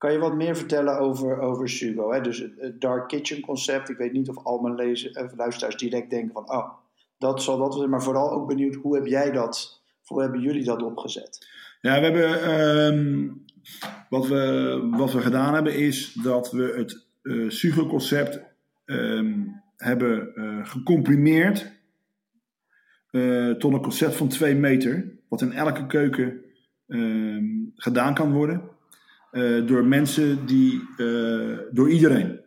Kan 0.00 0.12
je 0.12 0.18
wat 0.18 0.34
meer 0.34 0.56
vertellen 0.56 0.98
over, 0.98 1.38
over 1.38 1.68
Sugo? 1.68 2.12
Hè? 2.12 2.20
Dus 2.20 2.38
het, 2.38 2.80
Dark 2.80 3.08
Kitchen 3.08 3.40
concept. 3.40 3.88
Ik 3.88 3.96
weet 3.96 4.12
niet 4.12 4.28
of 4.28 4.44
al 4.44 4.58
mijn 4.58 4.74
lezen, 4.74 5.32
luisteraars 5.36 5.76
direct 5.76 6.10
denken 6.10 6.32
van... 6.32 6.50
oh, 6.50 6.68
dat 7.18 7.42
zal 7.42 7.58
dat 7.58 7.74
zijn. 7.74 7.90
Maar 7.90 8.02
vooral 8.02 8.32
ook 8.32 8.48
benieuwd, 8.48 8.74
hoe 8.74 8.94
heb 8.94 9.06
jij 9.06 9.30
dat... 9.30 9.82
hoe 10.04 10.20
hebben 10.20 10.40
jullie 10.40 10.64
dat 10.64 10.82
opgezet? 10.82 11.48
Ja, 11.80 12.00
we 12.00 12.06
hebben 12.06 12.42
ehm, 12.42 13.28
wat 14.08 14.26
we, 14.26 14.88
wat 14.90 15.12
we 15.12 15.20
gedaan 15.20 15.54
hebben 15.54 15.74
is 15.74 16.12
dat 16.12 16.50
we 16.50 16.74
het 16.76 17.06
uh, 17.22 17.50
SUGO-concept 17.50 18.40
ehm, 18.84 19.38
hebben 19.76 20.32
uh, 20.34 20.66
gecomprimeerd 20.66 21.72
tot 23.58 23.72
een 23.72 23.82
concept 23.82 24.16
van 24.16 24.28
2 24.28 24.54
meter, 24.54 25.12
wat 25.28 25.40
in 25.40 25.52
elke 25.52 25.86
keuken 25.86 26.44
ehm, 26.86 27.44
gedaan 27.74 28.14
kan 28.14 28.32
worden 28.32 28.78
door 29.66 29.84
mensen 29.84 30.46
die, 30.46 30.82
door 31.72 31.90
iedereen. 31.90 32.40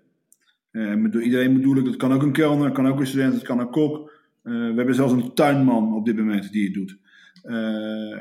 door 1.12 1.22
iedereen 1.22 1.54
bedoel 1.54 1.78
ik, 1.78 1.86
dat 1.86 1.96
kan 1.96 2.14
ook 2.14 2.22
een 2.22 2.32
kelner, 2.32 2.72
kan 2.72 2.88
ook 2.88 3.00
een 3.00 3.08
student, 3.08 3.34
het 3.34 3.44
kan 3.44 3.60
een 3.60 3.70
kok. 3.70 4.12
we 4.42 4.74
hebben 4.76 4.96
zelfs 4.96 5.14
een 5.14 5.34
tuinman 5.34 5.94
op 5.94 6.06
dit 6.06 6.18
moment 6.18 6.52
die 6.52 6.64
het 6.64 6.74
doet. 6.74 6.98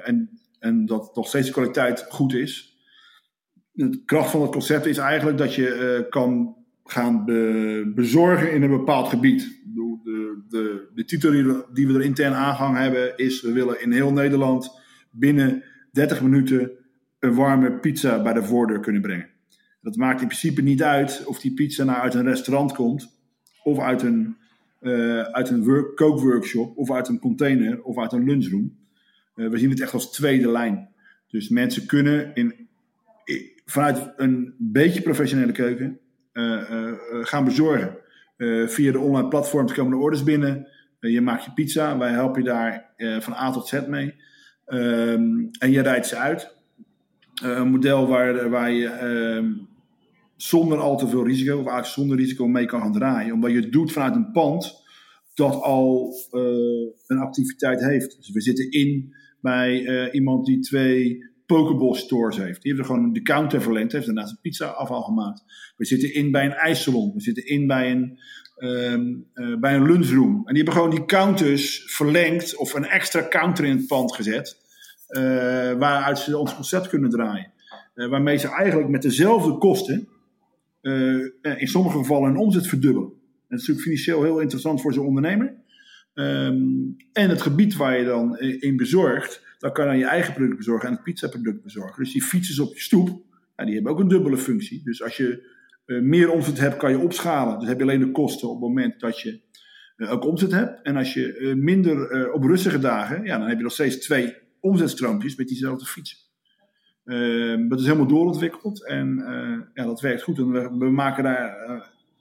en, 0.03 0.31
en 0.59 0.87
dat 0.87 1.17
nog 1.17 1.27
steeds 1.27 1.47
de 1.47 1.53
kwaliteit 1.53 2.07
goed 2.09 2.35
is 2.35 2.73
de 3.73 4.03
kracht 4.05 4.31
van 4.31 4.43
het 4.43 4.51
concept 4.51 4.87
is 4.87 4.99
eigenlijk 4.99 5.39
dat 5.39 5.55
je 5.55 6.07
kan 6.11 6.57
gaan 6.85 7.25
be 7.25 7.93
bezorgen 7.95 8.53
in 8.53 8.63
een 8.63 8.71
bepaald 8.71 9.09
gebied. 9.09 9.61
De, 9.75 9.99
de, 10.05 10.43
de, 10.49 10.89
de 10.95 11.05
titel 11.05 11.31
die 11.73 11.87
we 11.87 11.95
er 11.95 12.03
intern 12.03 12.35
aangang 12.35 12.77
hebben 12.77 13.17
is: 13.17 13.43
we 13.43 13.53
willen 13.53 13.83
in 13.83 13.93
heel 13.93 14.13
Nederland 14.13 14.81
binnen 15.11 15.65
30 15.93 16.23
minuten 16.23 16.71
een 17.23 17.35
warme 17.35 17.73
pizza 17.73 18.23
bij 18.23 18.33
de 18.33 18.43
voordeur 18.43 18.81
kunnen 18.81 19.03
brengen. 19.03 19.29
Dat 19.81 19.97
maakt 19.97 20.21
in 20.21 20.27
principe 20.27 20.63
niet 20.63 20.83
uit 20.83 21.25
of 21.25 21.41
die 21.41 21.55
pizza 21.55 21.85
nou 21.85 21.99
uit 21.99 22.15
een 22.15 22.25
restaurant 22.25 22.73
komt, 22.73 23.17
of 23.63 23.79
uit 23.79 24.03
een, 24.03 24.37
uh, 24.81 25.21
uit 25.21 25.51
een 25.51 25.65
work, 25.65 25.97
kookworkshop, 25.97 26.77
of 26.77 26.91
uit 26.91 27.09
een 27.09 27.19
container, 27.19 27.83
of 27.83 27.99
uit 27.99 28.13
een 28.13 28.25
lunchroom. 28.25 28.77
Uh, 29.37 29.49
we 29.49 29.59
zien 29.59 29.71
het 29.71 29.81
echt 29.81 29.93
als 29.93 30.13
tweede 30.13 30.51
lijn. 30.51 30.89
Dus 31.29 31.49
mensen 31.49 31.87
kunnen 31.87 32.35
in 32.35 32.69
vanuit 33.65 34.13
een 34.17 34.55
beetje 34.59 35.03
professionele 35.03 35.53
keuken 35.53 35.99
uh, 36.33 36.93
gaan 37.23 37.45
bezorgen. 37.45 37.97
via 38.67 38.93
de 38.93 38.99
online 38.99 39.29
platforms 39.29 39.73
komen 39.73 39.91
de 39.91 40.05
orders 40.05 40.23
binnen. 40.23 40.69
je 41.01 41.21
maakt 41.21 41.45
je 41.45 41.53
pizza. 41.53 41.99
Wij 41.99 42.11
helpen 42.11 42.43
je 42.43 42.49
daar 42.49 42.91
van 43.21 43.35
A 43.35 43.51
tot 43.51 43.69
Z 43.69 43.87
mee. 43.87 44.15
Um, 44.67 45.51
en 45.59 45.71
je 45.71 45.81
rijdt 45.81 46.07
ze 46.07 46.17
uit. 46.17 46.62
Een 47.43 47.71
model 47.71 48.07
waar, 48.07 48.51
waar 48.51 48.73
je 48.73 48.89
ehm, 48.89 49.53
zonder 50.37 50.79
al 50.79 50.97
te 50.97 51.09
veel 51.09 51.27
risico, 51.27 51.53
of 51.53 51.67
eigenlijk 51.67 51.87
zonder 51.87 52.17
risico 52.17 52.47
mee 52.47 52.67
kan 52.67 52.81
gaan 52.81 52.93
draaien. 52.93 53.35
Omdat 53.35 53.51
je 53.51 53.61
het 53.61 53.73
doet 53.73 53.93
vanuit 53.93 54.15
een 54.15 54.33
pand 54.33 54.81
dat 55.35 55.63
al 55.63 56.15
een 57.07 57.19
activiteit 57.19 57.81
heeft. 57.81 58.17
Dus 58.17 58.31
we 58.31 58.41
zitten 58.41 58.71
in 58.71 59.15
bij 59.41 60.11
iemand 60.13 60.47
die 60.47 60.61
twee 60.61 61.31
Pokeball 61.47 61.95
stores 61.95 62.37
heeft. 62.37 62.63
Die 62.63 62.73
hebben 62.73 62.91
er 62.91 62.97
gewoon 62.97 63.13
de 63.13 63.23
counter 63.23 63.63
verlengd, 63.63 63.93
heeft 63.93 64.07
daarnaast 64.07 64.31
een 64.31 64.41
pizza 64.41 64.67
afval 64.67 65.03
gemaakt. 65.03 65.43
We 65.77 65.85
zitten 65.85 66.15
in 66.15 66.31
bij 66.31 66.45
een 66.45 66.53
ijssalon. 66.53 67.13
We 67.15 67.21
zitten 67.21 67.47
in 67.47 67.67
bij 67.67 67.91
een, 67.91 68.19
uh, 69.35 69.59
bij 69.59 69.75
een 69.75 69.87
lunchroom. 69.87 70.37
En 70.37 70.55
die 70.55 70.63
hebben 70.63 70.75
gewoon 70.75 70.91
die 70.91 71.05
counters 71.05 71.85
verlengd 71.87 72.57
of 72.57 72.75
een 72.75 72.85
extra 72.85 73.29
counter 73.29 73.65
in 73.65 73.77
het 73.77 73.87
pand 73.87 74.15
gezet. 74.15 74.62
Uh, 75.17 75.23
waaruit 75.73 76.19
ze 76.19 76.39
ons 76.39 76.55
concept 76.55 76.89
kunnen 76.89 77.11
draaien. 77.11 77.53
Uh, 77.95 78.09
waarmee 78.09 78.37
ze 78.37 78.49
eigenlijk 78.49 78.89
met 78.91 79.03
dezelfde 79.03 79.59
kosten 79.59 80.09
in 81.59 81.69
sommige 81.69 81.99
gevallen 81.99 82.29
hun 82.29 82.39
omzet 82.39 82.67
verdubbelen. 82.67 83.09
En 83.09 83.49
dat 83.49 83.61
is 83.61 83.67
natuurlijk 83.67 83.81
financieel 83.81 84.23
heel 84.23 84.41
interessant 84.41 84.81
voor 84.81 84.93
zo'n 84.93 85.07
ondernemer. 85.07 85.55
Um, 86.15 86.97
en 87.13 87.29
het 87.29 87.43
gebied 87.43 87.77
waar 87.77 87.99
je 87.99 88.05
dan 88.05 88.39
in 88.39 88.77
bezorgt, 88.77 89.47
dan 89.59 89.73
kan 89.73 89.85
je 89.85 89.91
dan 89.91 89.99
je 89.99 90.07
eigen 90.07 90.35
product 90.35 90.57
bezorgen 90.57 90.89
en 90.89 90.95
het 90.95 91.03
pizzaproduct 91.03 91.63
bezorgen. 91.63 92.03
Dus 92.03 92.13
die 92.13 92.23
fietsers 92.23 92.59
op 92.59 92.75
je 92.75 92.81
stoep, 92.81 93.23
die 93.57 93.75
hebben 93.75 93.93
ook 93.93 94.01
een 94.01 94.09
dubbele 94.09 94.37
functie. 94.37 94.81
Dus 94.85 95.03
als 95.03 95.17
je 95.17 95.51
meer 95.87 96.31
omzet 96.31 96.59
hebt, 96.59 96.77
kan 96.77 96.91
je 96.91 96.99
opschalen. 96.99 97.59
Dus 97.59 97.69
heb 97.69 97.77
je 97.79 97.83
alleen 97.83 98.01
de 98.01 98.11
kosten 98.11 98.49
op 98.49 98.55
het 98.55 98.69
moment 98.69 99.01
dat 99.01 99.21
je 99.21 99.41
ook 99.97 100.25
omzet 100.25 100.53
hebt. 100.53 100.83
En 100.83 100.97
als 100.97 101.15
je 101.15 101.55
minder 101.57 102.33
op 102.33 102.45
rustige 102.45 102.79
dagen, 102.79 103.25
ja, 103.25 103.39
dan 103.39 103.49
heb 103.49 103.57
je 103.57 103.63
nog 103.63 103.73
steeds 103.73 103.99
twee 103.99 104.35
omzetstroompjes 104.63 105.37
met 105.37 105.49
diezelfde 105.49 105.85
fietsen. 105.85 106.19
Ehm, 107.05 107.69
dat 107.69 107.81
is 107.81 107.87
helemaal 107.87 108.07
doorontwikkeld 108.07 108.87
en 108.87 109.17
ja, 109.75 109.85
dat 109.85 110.01
werkt 110.01 110.23
goed. 110.23 110.39
En 110.39 110.79
we, 110.79 110.91
maken 110.91 111.25
daar, 111.25 111.57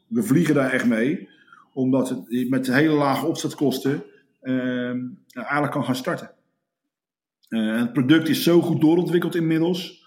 we 0.08 0.24
vliegen 0.24 0.56
daar 0.56 0.72
echt 0.72 0.86
mee, 0.86 1.30
omdat 1.74 2.10
het 2.10 2.50
met 2.50 2.68
hele 2.68 2.94
lage 2.94 3.26
opzetkosten 3.26 4.04
ehm, 4.42 5.00
eigenlijk 5.34 5.72
kan 5.72 5.84
gaan 5.84 5.96
starten. 5.96 6.32
Uh, 7.52 7.80
het 7.80 7.94
product 7.94 8.30
is 8.30 8.44
zo 8.44 8.62
goed 8.62 8.82
doorontwikkeld 8.82 9.36
inmiddels 9.36 10.06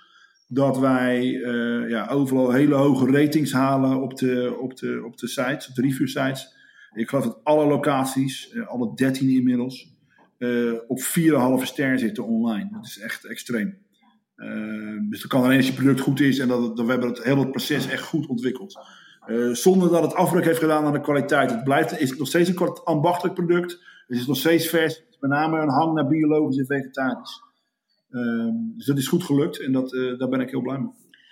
dat 0.48 0.78
wij 0.78 1.24
uh, 1.24 1.88
ja, 1.88 2.08
overal 2.08 2.50
hele 2.50 2.74
hoge 2.74 3.10
ratings 3.10 3.52
halen 3.52 4.02
op 4.02 4.16
de, 4.16 4.56
op 4.60 4.76
de, 4.76 5.02
op 5.06 5.16
de 5.16 5.28
sites, 5.28 5.68
op 5.68 5.74
de 5.74 5.82
review 5.82 6.08
sites. 6.08 6.54
Ik 6.92 7.08
geloof 7.08 7.24
dat 7.24 7.40
alle 7.42 7.66
locaties, 7.66 8.52
uh, 8.52 8.66
alle 8.66 8.94
13 8.94 9.28
inmiddels, 9.28 9.93
op 10.86 11.00
4,5 11.00 11.62
ster 11.62 11.98
zitten 11.98 12.24
online. 12.24 12.68
Dat 12.72 12.84
is 12.84 12.98
echt 12.98 13.24
extreem. 13.24 13.78
dus 15.10 15.20
dat 15.20 15.30
kan 15.30 15.42
alleen 15.42 15.56
als 15.56 15.66
je 15.66 15.72
product 15.72 16.00
goed 16.00 16.20
is 16.20 16.38
en 16.38 16.48
dat, 16.48 16.80
we 16.80 16.90
hebben 16.90 17.08
het 17.08 17.22
hele 17.22 17.50
proces 17.50 17.88
echt 17.88 18.02
goed 18.02 18.26
ontwikkeld. 18.26 18.78
zonder 19.52 19.90
dat 19.90 20.02
het 20.02 20.14
afbreuk 20.14 20.44
heeft 20.44 20.58
gedaan 20.58 20.84
aan 20.84 20.92
de 20.92 21.00
kwaliteit. 21.00 21.50
Het 21.50 21.64
blijft, 21.64 22.00
is 22.00 22.16
nog 22.16 22.28
steeds 22.28 22.48
een 22.48 22.78
ambachtelijk 22.84 23.34
product. 23.34 23.72
Het 24.06 24.18
is 24.18 24.26
nog 24.26 24.36
steeds 24.36 24.68
vers 24.68 25.02
met 25.20 25.30
name 25.30 25.60
een 25.60 25.68
hang 25.68 25.94
naar 25.94 26.06
biologisch 26.06 26.58
en 26.58 26.66
vegetarisch. 26.66 27.42
Ehm, 28.10 28.52
dus 28.76 28.86
dat 28.86 28.98
is 28.98 29.08
goed 29.08 29.24
gelukt 29.24 29.60
en 29.60 29.72
dat, 29.72 29.92
uh, 29.92 30.18
daar 30.18 30.28
ben 30.28 30.40
ik 30.40 30.50
heel 30.50 30.60
blij 30.60 30.78
mee. 30.78 30.90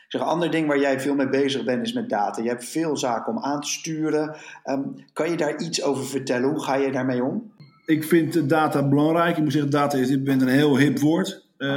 Zeg, 0.08 0.20
een 0.20 0.26
ander 0.26 0.50
ding 0.50 0.66
waar 0.66 0.80
jij 0.80 1.00
veel 1.00 1.14
mee 1.14 1.28
bezig 1.28 1.64
bent 1.64 1.86
is 1.86 1.92
met 1.92 2.08
data. 2.08 2.42
Je 2.42 2.48
hebt 2.48 2.64
veel 2.64 2.96
zaken 2.96 3.32
om 3.32 3.42
aan 3.42 3.60
te 3.60 3.68
sturen. 3.68 4.36
Um, 4.64 4.94
kan 5.12 5.30
je 5.30 5.36
daar 5.36 5.60
iets 5.60 5.82
over 5.82 6.04
vertellen? 6.04 6.48
Hoe 6.48 6.62
ga 6.62 6.74
je 6.74 6.92
daarmee 6.92 7.24
om? 7.24 7.51
Ik 7.84 8.04
vind 8.04 8.48
data 8.48 8.88
belangrijk. 8.88 9.36
Ik 9.36 9.42
moet 9.42 9.52
zeggen, 9.52 9.70
data 9.70 9.98
is 9.98 10.08
dit 10.08 10.28
een 10.28 10.48
heel 10.48 10.78
hip 10.78 10.98
woord. 10.98 11.46
Uh, 11.58 11.68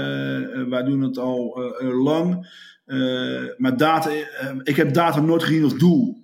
wij 0.69 0.83
doen 0.83 1.01
het 1.01 1.17
al 1.17 1.61
uh, 1.81 2.03
lang. 2.03 2.47
maar 3.57 3.77
data, 3.77 4.09
ik 4.63 4.75
heb 4.75 4.93
data 4.93 5.19
nooit 5.19 5.43
gezien 5.43 5.63
als 5.63 5.77
doel. 5.77 6.23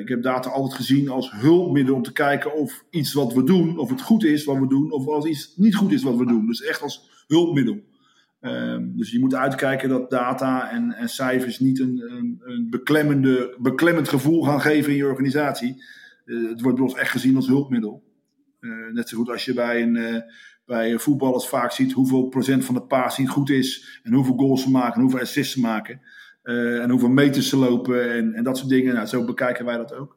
Ik 0.00 0.08
heb 0.08 0.22
data 0.22 0.50
altijd 0.50 0.74
gezien 0.74 1.08
als 1.08 1.30
hulpmiddel 1.32 1.94
om 1.94 2.02
te 2.02 2.12
kijken 2.12 2.54
of 2.54 2.84
iets 2.90 3.12
wat 3.12 3.32
we 3.32 3.44
doen, 3.44 3.78
of 3.78 3.90
het 3.90 4.02
goed 4.02 4.24
is 4.24 4.44
wat 4.44 4.58
we 4.58 4.68
doen, 4.68 4.92
of 4.92 5.06
als 5.06 5.24
iets 5.24 5.52
niet 5.56 5.74
goed 5.74 5.92
is 5.92 6.02
wat 6.02 6.16
we 6.16 6.26
doen. 6.26 6.46
Dus 6.46 6.62
echt 6.62 6.82
als 6.82 7.24
hulpmiddel. 7.26 7.80
Uh, 8.40 8.76
dus 8.80 9.10
je 9.10 9.18
moet 9.18 9.34
uitkijken 9.34 9.88
dat 9.88 10.10
data 10.10 10.70
en, 10.70 10.92
en 10.92 11.08
cijfers 11.08 11.58
niet 11.58 11.80
een, 11.80 12.02
een, 12.44 12.66
beklemmende, 12.70 13.56
beklemmend 13.58 14.08
gevoel 14.08 14.42
gaan 14.42 14.60
geven 14.60 14.90
in 14.90 14.96
je 14.96 15.06
organisatie. 15.06 15.84
Het 16.24 16.60
wordt 16.60 16.76
bij 16.76 16.86
ons 16.86 16.94
echt 16.94 17.10
gezien 17.10 17.36
als 17.36 17.46
hulpmiddel. 17.46 18.02
Uh, 18.60 18.92
net 18.92 19.08
zo 19.08 19.16
goed 19.16 19.30
als 19.30 19.44
je 19.44 19.52
bij, 19.52 19.82
een, 19.82 20.24
bij 20.64 20.98
voetballers 20.98 21.48
vaak 21.48 21.72
ziet 21.72 21.92
hoeveel 21.92 22.28
procent 22.28 22.64
van 22.64 22.74
de 22.74 22.82
passing 22.82 23.30
goed 23.30 23.50
is 23.50 24.00
en 24.02 24.12
hoeveel 24.12 24.36
goals 24.36 24.62
ze 24.62 24.70
maken 24.70 24.94
en 24.94 25.00
hoeveel 25.00 25.20
assists 25.20 25.52
ze 25.52 25.60
maken. 25.60 26.00
Uh, 26.42 26.82
en 26.82 26.90
hoeveel 26.90 27.08
meters 27.08 27.48
ze 27.48 27.56
lopen 27.56 28.12
en, 28.12 28.34
en 28.34 28.44
dat 28.44 28.56
soort 28.58 28.68
dingen. 28.68 28.94
Nou, 28.94 29.06
zo 29.06 29.24
bekijken 29.24 29.64
wij 29.64 29.76
dat 29.76 29.94
ook. 29.94 30.16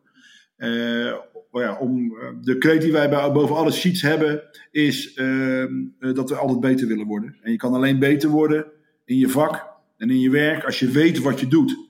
ja, 1.52 1.78
om, 1.80 2.14
de 2.42 2.58
kreet 2.58 2.82
die 2.82 2.92
wij 2.92 3.10
bij, 3.10 3.32
boven 3.32 3.56
alle 3.56 3.72
sheets 3.72 4.02
hebben, 4.02 4.44
is 4.72 5.14
ehm, 5.14 5.74
dat 6.00 6.30
we 6.30 6.36
altijd 6.36 6.60
beter 6.60 6.88
willen 6.88 7.08
worden. 7.08 7.38
En 7.42 7.52
je 7.52 7.58
kan 7.58 7.74
alleen 7.74 8.00
beter 8.00 8.30
worden 8.30 8.66
in 9.06 9.18
je 9.18 9.30
vak 9.30 9.68
en 9.98 10.10
in 10.10 10.20
je 10.20 10.30
werk 10.30 10.64
als 10.64 10.80
je 10.80 10.90
weet 10.92 11.20
wat 11.20 11.40
je 11.40 11.48
doet. 11.48 11.90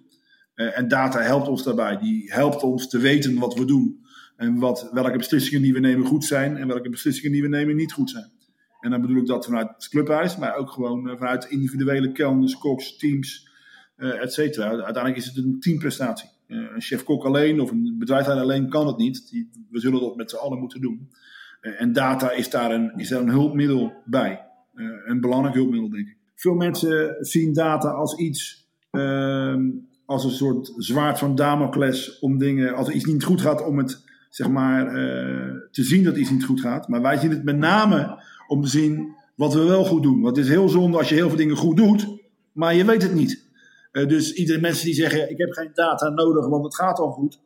en 0.53 0.87
data 0.87 1.19
helpt 1.19 1.47
ons 1.47 1.63
daarbij. 1.63 1.97
Die 1.97 2.33
helpt 2.33 2.63
ons 2.63 2.89
te 2.89 2.97
weten 2.97 3.39
wat 3.39 3.53
we 3.53 3.65
doen. 3.65 4.01
En 4.41 4.59
wat, 4.59 4.89
welke 4.91 5.17
beslissingen 5.17 5.61
die 5.61 5.73
we 5.73 5.79
nemen 5.79 6.05
goed 6.05 6.25
zijn 6.25 6.57
en 6.57 6.67
welke 6.67 6.89
beslissingen 6.89 7.31
die 7.31 7.41
we 7.41 7.47
nemen 7.47 7.75
niet 7.75 7.93
goed 7.93 8.09
zijn. 8.09 8.31
En 8.79 8.91
dan 8.91 9.01
bedoel 9.01 9.17
ik 9.17 9.25
dat 9.25 9.45
vanuit 9.45 9.69
het 9.75 9.89
clubhuis, 9.89 10.37
maar 10.37 10.55
ook 10.55 10.69
gewoon 10.69 11.09
eh, 11.09 11.17
vanuit 11.17 11.45
individuele 11.45 12.11
kelners, 12.11 12.57
koks, 12.57 12.97
teams, 12.97 13.49
uh, 13.97 14.21
et 14.21 14.33
cetera. 14.33 14.69
Uiteindelijk 14.69 15.15
is 15.15 15.25
het 15.25 15.37
een 15.37 15.59
teamprestatie. 15.59 16.29
Uh, 16.47 16.57
een 16.73 16.81
chef-kok 16.81 17.25
alleen 17.25 17.59
of 17.59 17.71
een 17.71 17.95
bedrijf 17.99 18.27
alleen 18.27 18.69
kan 18.69 18.87
het 18.87 18.97
niet. 18.97 19.29
Die, 19.29 19.49
we 19.69 19.79
zullen 19.79 19.99
dat 19.99 20.15
met 20.15 20.29
z'n 20.29 20.35
allen 20.35 20.59
moeten 20.59 20.81
doen. 20.81 21.09
En 21.61 21.93
data 21.93 22.31
is 22.31 22.49
daar 22.49 22.71
een, 22.71 22.93
is 22.95 23.09
daar 23.09 23.21
een 23.21 23.29
hulpmiddel 23.29 23.93
bij. 24.05 24.45
een 25.05 25.21
belangrijk 25.21 25.55
hulpmiddel, 25.55 25.89
denk 25.89 26.07
ik. 26.07 26.17
Veel 26.35 26.53
mensen 26.53 27.17
zien 27.19 27.53
data 27.53 27.89
als 27.89 28.17
iets, 28.17 28.69
ehm, 28.91 29.69
als 30.05 30.23
een 30.23 30.31
soort 30.31 30.73
zwaard 30.77 31.19
van 31.19 31.35
Damocles 31.35 32.19
om 32.19 32.37
dingen, 32.37 32.75
als 32.75 32.87
er 32.87 32.93
iets 32.93 33.05
niet 33.05 33.23
goed 33.23 33.41
gaat, 33.41 33.65
om 33.65 33.77
het 33.77 34.09
zeg 34.31 34.49
maar, 34.49 34.85
te 35.71 35.83
zien 35.83 36.03
dat 36.03 36.17
iets 36.17 36.29
niet 36.29 36.45
goed 36.45 36.61
gaat. 36.61 36.87
Maar 36.87 37.01
wij 37.01 37.17
zien 37.17 37.29
het 37.29 37.43
met 37.43 37.57
name 37.57 38.23
om 38.47 38.61
te 38.61 38.69
zien 38.69 39.15
wat 39.35 39.53
we 39.53 39.63
wel 39.63 39.83
goed 39.83 40.03
doen. 40.03 40.21
Want 40.21 40.35
het 40.35 40.45
is 40.45 40.51
heel 40.51 40.69
zonde 40.69 40.97
als 40.97 41.09
je 41.09 41.15
heel 41.15 41.27
veel 41.27 41.37
dingen 41.37 41.55
goed 41.55 41.77
doet, 41.77 42.07
maar 42.51 42.75
je 42.75 42.85
weet 42.85 43.01
het 43.01 43.13
niet. 43.13 43.49
Uh, 43.91 44.07
dus 44.07 44.33
iedere 44.33 44.59
mensen 44.59 44.85
die 44.85 44.93
zeggen: 44.93 45.29
Ik 45.29 45.37
heb 45.37 45.51
geen 45.51 45.71
data 45.73 46.09
nodig, 46.09 46.47
want 46.47 46.63
het 46.63 46.75
gaat 46.75 46.99
al 46.99 47.11
goed. 47.11 47.39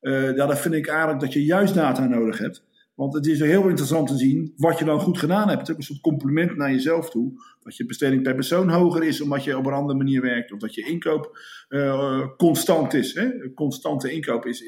Uh, 0.00 0.36
ja, 0.36 0.56
vind 0.56 0.74
ik 0.74 0.88
eigenlijk 0.88 1.20
dat 1.20 1.32
je 1.32 1.44
juist 1.44 1.74
data 1.74 2.06
nodig 2.06 2.38
hebt. 2.38 2.62
Want 2.94 3.14
het 3.14 3.26
is 3.26 3.40
heel 3.40 3.68
interessant 3.68 4.08
te 4.08 4.16
zien 4.16 4.52
wat 4.56 4.78
je 4.78 4.84
dan 4.84 5.00
goed 5.00 5.18
gedaan 5.18 5.48
hebt. 5.48 5.60
Het 5.60 5.68
is 5.68 5.72
ook 5.72 5.78
een 5.78 5.86
soort 5.86 6.00
compliment 6.00 6.56
naar 6.56 6.70
jezelf 6.70 7.10
toe. 7.10 7.32
Dat 7.62 7.76
je 7.76 7.86
besteding 7.86 8.22
per 8.22 8.34
persoon 8.34 8.68
hoger 8.68 9.02
is 9.02 9.20
omdat 9.20 9.44
je 9.44 9.56
op 9.56 9.66
een 9.66 9.72
andere 9.72 9.98
manier 9.98 10.20
werkt. 10.20 10.52
Of 10.52 10.58
dat 10.58 10.74
je 10.74 10.86
inkoop 10.86 11.38
uh, 11.68 12.26
constant 12.36 12.94
is. 12.94 13.14
Hè? 13.14 13.52
Constante 13.54 14.12
inkoop 14.12 14.46
is, 14.46 14.60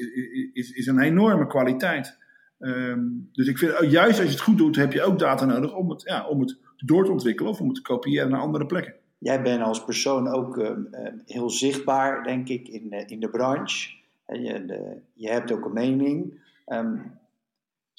is, 0.53 0.71
is, 0.71 0.87
een 0.87 0.99
enorme 0.99 1.47
kwaliteit. 1.47 2.17
Um, 2.59 3.29
dus 3.31 3.47
ik 3.47 3.57
vind, 3.57 3.91
juist 3.91 4.19
als 4.19 4.27
je 4.27 4.33
het 4.33 4.41
goed 4.41 4.57
doet, 4.57 4.75
heb 4.75 4.93
je 4.93 5.03
ook 5.03 5.19
data 5.19 5.45
nodig 5.45 5.75
om 5.75 5.89
het, 5.89 6.01
ja, 6.01 6.27
om 6.27 6.39
het 6.39 6.57
door 6.77 7.05
te 7.05 7.11
ontwikkelen 7.11 7.51
of 7.51 7.59
om 7.59 7.67
het 7.67 7.75
te 7.75 7.81
kopiëren 7.81 8.29
naar 8.29 8.41
andere 8.41 8.65
plekken. 8.65 8.95
Jij 9.17 9.41
bent 9.41 9.61
als 9.61 9.83
persoon 9.83 10.27
ook 10.27 10.57
uh, 10.57 10.71
heel 11.25 11.49
zichtbaar, 11.49 12.23
denk 12.23 12.49
ik, 12.49 12.67
in, 12.67 12.91
in 13.07 13.19
de 13.19 13.29
branche. 13.29 13.95
Je, 14.25 14.65
de, 14.65 14.97
je, 15.13 15.29
hebt 15.29 15.51
ook 15.51 15.65
een 15.65 15.73
mening. 15.73 16.41
Um, 16.67 17.17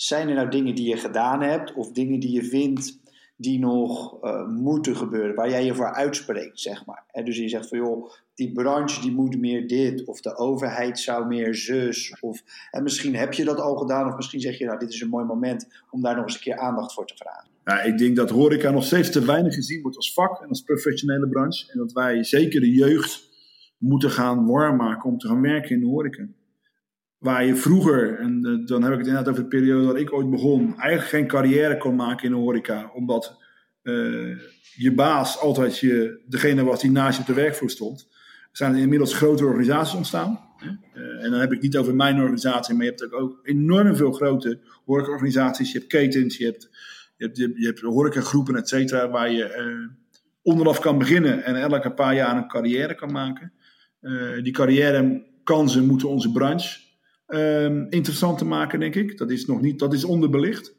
zijn 0.01 0.29
er 0.29 0.35
nou 0.35 0.49
dingen 0.51 0.75
die 0.75 0.89
je 0.89 0.97
gedaan 0.97 1.43
hebt 1.43 1.75
of 1.75 1.93
dingen 1.93 2.21
die 2.21 2.33
je 2.33 2.45
vindt 2.45 2.99
die 3.37 3.59
nog 3.59 4.25
uh, 4.25 4.47
moeten 4.47 4.97
gebeuren, 4.97 5.35
waar 5.35 5.51
jij 5.51 5.65
je 5.65 5.75
voor 5.75 5.95
uitspreekt, 5.95 6.61
zeg 6.61 6.87
maar. 6.87 7.05
En 7.11 7.25
dus 7.25 7.37
je 7.37 7.49
zegt 7.49 7.69
van 7.69 7.79
joh, 7.79 8.11
die 8.35 8.53
branche 8.53 9.01
die 9.01 9.13
moet 9.13 9.39
meer 9.39 9.69
dit, 9.69 10.05
of 10.05 10.21
de 10.21 10.37
overheid 10.37 10.99
zou 10.99 11.27
meer 11.27 11.55
zus, 11.55 12.17
of 12.21 12.43
en 12.71 12.83
misschien 12.83 13.17
heb 13.17 13.33
je 13.33 13.45
dat 13.45 13.61
al 13.61 13.77
gedaan, 13.77 14.09
of 14.09 14.17
misschien 14.17 14.41
zeg 14.41 14.59
je 14.59 14.65
nou 14.65 14.79
dit 14.79 14.93
is 14.93 15.01
een 15.01 15.09
mooi 15.09 15.25
moment 15.25 15.67
om 15.91 16.03
daar 16.03 16.15
nog 16.15 16.25
eens 16.25 16.35
een 16.35 16.41
keer 16.41 16.59
aandacht 16.59 16.95
voor 16.95 17.07
te 17.07 17.17
vragen. 17.17 17.87
Ik 17.93 17.99
denk 17.99 18.17
dat 18.17 18.31
horeca 18.31 18.71
nog 18.71 18.85
steeds 18.85 19.11
te 19.11 19.25
weinig 19.25 19.55
gezien 19.55 19.83
wordt 19.83 19.97
als 19.97 20.13
vak 20.13 20.43
en 20.43 20.49
als 20.49 20.63
professionele 20.63 21.29
branche. 21.29 21.73
En 21.73 21.79
dat 21.79 21.93
wij 21.93 22.25
zeker 22.25 22.61
de 22.61 22.73
jeugd 22.73 23.31
moeten 23.79 24.11
gaan 24.11 24.47
warm 24.47 24.77
maken 24.77 25.11
om 25.11 25.19
te 25.19 25.27
gaan 25.27 25.41
werken 25.41 25.71
in 25.71 25.81
de 25.81 25.87
horeca. 25.87 26.27
Waar 27.19 27.45
je 27.45 27.57
vroeger, 27.57 28.19
en 28.19 28.47
uh, 28.47 28.67
dan 28.67 28.83
heb 28.83 28.93
ik 28.93 28.99
het 28.99 29.07
inderdaad 29.07 29.33
over 29.33 29.43
de 29.43 29.49
periode 29.49 29.87
dat 29.87 29.97
ik 29.97 30.13
ooit 30.13 30.31
begon, 30.31 30.79
eigenlijk 30.79 31.11
geen 31.11 31.27
carrière 31.27 31.77
kon 31.77 31.97
maken 31.97 32.25
in 32.25 32.31
de 32.31 32.37
horeca. 32.37 32.91
Omdat 32.95 33.37
uh, 33.83 34.39
je 34.75 34.93
baas 34.95 35.39
altijd 35.39 35.79
je, 35.79 36.23
degene 36.27 36.65
was 36.65 36.81
die 36.81 36.91
naast 36.91 37.15
je 37.15 37.21
op 37.21 37.27
de 37.27 37.35
werkvloer 37.35 37.71
stond. 37.71 38.09
Zijn 38.53 38.75
er 38.75 38.81
inmiddels 38.81 39.15
grotere 39.15 39.49
organisaties 39.49 39.95
ontstaan. 39.95 40.41
Uh, 40.95 41.25
en 41.25 41.31
dan 41.31 41.41
heb 41.41 41.53
ik 41.53 41.61
niet 41.61 41.77
over 41.77 41.95
mijn 41.95 42.21
organisatie, 42.21 42.75
maar 42.75 42.85
je 42.85 42.91
hebt 42.91 43.13
ook 43.13 43.41
enorm 43.43 43.97
veel 43.97 44.13
grote 44.13 44.61
horecaorganisaties. 44.85 45.73
Je 45.73 45.79
hebt 45.79 45.91
ketens, 45.91 46.37
je 46.37 46.45
hebt, 46.45 46.69
je 47.17 47.25
hebt, 47.25 47.37
je 47.37 47.67
hebt 47.67 47.81
horecagroepen, 47.81 48.57
et 48.57 48.69
cetera, 48.69 49.11
waar 49.11 49.33
je 49.33 49.89
onderaf 50.43 50.81
kan 50.81 50.99
beginnen 50.99 51.45
en 51.45 51.57
elke 51.57 51.91
paar 51.91 52.15
jaar 52.15 52.37
een 52.37 52.49
carrière 52.49 52.95
kan 52.95 53.13
maken. 53.13 53.53
die 54.43 54.53
carrièrekansen 54.53 55.87
moeten 55.87 56.09
onze 56.09 56.33
branche 56.33 56.87
um, 57.29 57.87
interessant 57.91 58.39
te 58.39 58.45
maken, 58.45 58.81
denk 58.81 58.95
ik. 58.95 59.19
Dat 59.19 59.31
is 59.31 59.47
nog 59.47 59.61
niet, 59.61 59.79
dat 59.79 59.93
is 59.93 60.05
onderbelicht. 60.05 60.77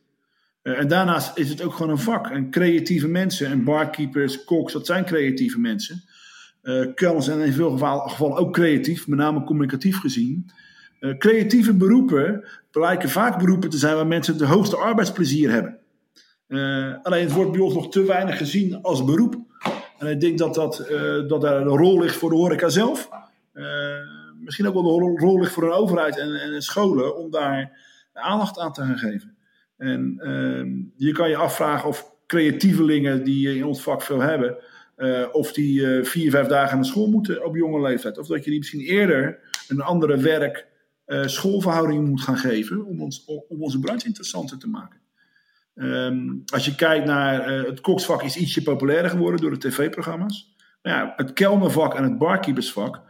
Uh, 0.64 0.80
en 0.80 0.88
daarnaast 0.88 1.38
is 1.38 1.50
het 1.50 1.62
ook 1.62 1.74
gewoon 1.74 1.92
een 1.92 1.98
vak. 1.98 2.30
En 2.30 2.50
creatieve 2.50 3.08
mensen 3.08 3.48
en 3.48 3.64
barkeepers, 3.64 4.44
koks, 4.44 4.74
dat 4.74 4.86
zijn 4.86 5.06
creatieve 5.06 5.60
mensen. 5.60 6.04
Uh, 6.64 7.20
zijn 7.20 7.40
in 7.40 7.54
veel 7.54 7.72
gevallen, 7.78 8.38
ook 8.38 8.54
creatief, 8.54 9.08
met 9.08 9.20
name 9.20 9.44
communicatief 9.44 10.00
gezien. 10.00 10.50
Uh, 11.00 11.18
creatieve 11.18 11.74
beroepen 11.74 12.48
blijken 12.72 13.10
vaak 13.10 13.40
beroepen 13.40 13.70
te 13.70 13.78
zijn 13.78 13.96
waar 13.96 14.08
mensen 14.08 14.34
het 14.34 14.44
hoogste 14.44 14.78
arbeidsplezier 14.78 15.52
hebben. 15.52 15.78
alleen 17.04 17.24
het 17.24 17.34
wordt 17.34 17.52
bij 17.52 17.60
ons 17.60 17.74
nog 17.74 17.90
te 17.90 18.04
weinig 18.04 18.38
gezien 18.38 18.82
als 18.82 19.06
beroep. 19.06 19.36
En 19.98 20.08
ik 20.08 20.20
denk 20.20 20.38
dat, 20.38 20.56
dat, 20.56 20.86
dat 21.28 21.42
daar 21.42 21.62
een 21.62 21.78
rol 21.78 22.00
ligt 22.00 22.16
voor 22.16 22.30
de 22.30 22.36
horeca 22.36 22.70
zelf 22.70 23.10
misschien 24.40 24.68
ook 24.68 24.74
wel 24.74 24.84
de 24.84 25.20
rol 25.20 25.40
ligt 25.40 25.52
voor 25.52 25.64
een 25.64 25.72
overheid 25.72 26.18
en, 26.18 26.34
en 26.34 26.62
scholen 26.62 27.18
om 27.18 27.32
daar 27.32 27.80
aandacht 28.14 28.60
aan 28.60 28.74
te 28.74 28.82
gaan 28.82 28.98
geven. 28.98 29.38
En 29.78 30.20
uh, 30.24 31.08
je 31.08 31.12
kan 31.12 31.30
je 31.30 31.36
afvragen 31.36 31.88
of 31.88 32.14
creatievelingen 32.28 33.24
die 33.24 33.56
in 33.56 33.66
ons 33.66 33.82
vak 33.82 34.02
veel 34.02 34.20
hebben, 34.20 34.58
uh, 34.98 35.26
of 35.32 35.52
die 35.52 35.80
uh, 35.80 36.04
vier, 36.06 36.32
vijf 36.32 36.48
dagen 36.48 36.76
naar 36.76 36.86
school 36.86 37.10
moeten 37.10 37.46
op 37.46 37.56
jonge 37.56 37.82
leeftijd. 37.82 38.18
Of 38.18 38.28
dat 38.28 38.44
je 38.44 38.50
die 38.50 38.60
misschien 38.60 38.82
eerder 38.82 39.40
een 39.68 39.82
andere 39.82 40.18
werk, 40.18 40.68
uh, 41.08 41.26
schoolverhouding 41.26 42.08
moet 42.08 42.22
gaan 42.22 42.38
geven 42.38 42.86
om, 42.86 43.02
ons, 43.02 43.26
om 43.26 43.62
onze 43.62 43.80
branche 43.80 44.08
interessanter 44.08 44.58
te 44.58 44.68
maken. 44.68 45.00
Um, 45.76 46.42
als 46.54 46.66
je 46.66 46.76
kijkt 46.76 47.06
naar 47.06 47.50
het 47.50 47.82
koksvak 47.82 48.24
is 48.24 48.38
ietsje 48.38 48.64
populairder 48.64 49.12
geworden 49.12 49.42
door 49.42 49.60
de 49.60 49.70
tv-programma's. 49.70 50.56
Nou 50.82 50.98
ja, 50.98 51.14
het 51.16 51.34
kelnervak 51.34 51.94
en 51.94 52.04
het 52.04 52.18
barkeepersvak 52.18 53.02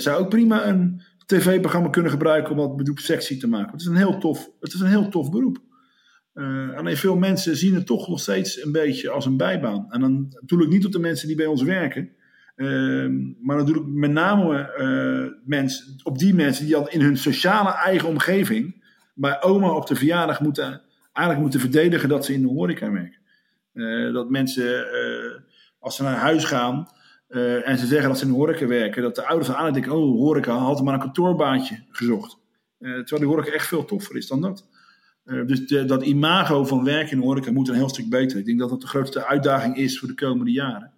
zou 0.00 0.20
ook 0.20 0.28
prima 0.28 0.66
een 0.66 1.02
tv-programma 1.26 1.88
kunnen 1.88 2.10
gebruiken 2.10 2.52
om 2.52 2.58
dat 2.58 2.76
beroep 2.76 2.98
sexy 2.98 3.38
te 3.38 3.48
maken. 3.48 3.72
Het 3.72 3.80
is 3.80 3.86
een 3.86 3.96
heel 3.96 4.18
tof, 4.18 4.50
het 4.60 4.72
is 4.72 4.80
een 4.80 4.86
heel 4.86 5.08
tof 5.08 5.30
beroep. 5.30 5.58
Uh, 6.34 6.76
alleen 6.76 6.96
veel 6.96 7.16
mensen 7.16 7.56
zien 7.56 7.74
het 7.74 7.86
toch 7.86 8.08
nog 8.08 8.20
steeds 8.20 8.64
een 8.64 8.72
beetje 8.72 9.10
als 9.10 9.26
een 9.26 9.36
bijbaan. 9.36 9.86
En 9.90 10.00
dan 10.00 10.36
ik 10.46 10.68
niet 10.68 10.86
op 10.86 10.92
de 10.92 10.98
mensen 10.98 11.26
die 11.26 11.36
bij 11.36 11.46
ons 11.46 11.62
werken. 11.62 12.10
Uh, 12.56 13.08
maar 13.40 13.56
dan 13.56 13.68
ik 13.68 13.86
met 13.86 14.10
name 14.10 14.74
uh, 14.78 15.40
mensen, 15.44 15.94
op 16.02 16.18
die 16.18 16.34
mensen 16.34 16.66
die 16.66 16.76
al 16.76 16.88
in 16.88 17.00
hun 17.00 17.16
sociale 17.16 17.70
eigen 17.70 18.08
omgeving 18.08 18.84
bij 19.14 19.42
oma 19.42 19.70
op 19.70 19.86
de 19.86 19.94
verjaardag 19.94 20.40
moeten, 20.40 20.82
eigenlijk 21.12 21.38
moeten 21.40 21.60
verdedigen 21.60 22.08
dat 22.08 22.24
ze 22.24 22.32
in 22.32 22.42
de 22.42 22.48
horeca 22.48 22.90
werken. 22.90 23.20
Dat 24.12 24.30
mensen, 24.30 24.86
als 25.78 25.96
ze 25.96 26.02
naar 26.02 26.16
huis 26.16 26.44
gaan, 26.44 26.88
uh, 27.32 27.68
en 27.68 27.78
ze 27.78 27.86
zeggen 27.86 28.08
dat 28.08 28.18
ze 28.18 28.24
in 28.24 28.30
horeca 28.30 28.66
werken, 28.66 29.02
dat 29.02 29.14
de 29.14 29.26
ouders 29.26 29.52
aan 29.52 29.72
denken: 29.72 29.92
oh, 29.92 30.18
horeca, 30.18 30.52
had 30.52 30.82
maar 30.82 30.94
een 30.94 31.00
kantoorbaantje 31.00 31.82
gezocht. 31.90 32.38
Uh, 32.78 32.90
terwijl 32.90 33.20
die 33.20 33.30
horeca 33.30 33.52
echt 33.52 33.66
veel 33.66 33.84
toffer 33.84 34.16
is 34.16 34.26
dan 34.26 34.40
dat. 34.40 34.68
Uh, 35.24 35.46
dus 35.46 35.66
dat 35.66 36.02
imago 36.02 36.64
van 36.64 36.84
werken 36.84 37.12
in 37.12 37.18
de 37.20 37.26
horeca 37.26 37.52
moet 37.52 37.68
een 37.68 37.74
heel 37.74 37.88
stuk 37.88 38.08
beter. 38.08 38.38
Ik 38.38 38.44
denk 38.44 38.58
dat 38.58 38.68
dat 38.68 38.80
de 38.80 38.86
grootste 38.86 39.26
uitdaging 39.26 39.76
is 39.76 39.98
voor 39.98 40.08
de 40.08 40.14
komende 40.14 40.52
jaren. 40.52 40.92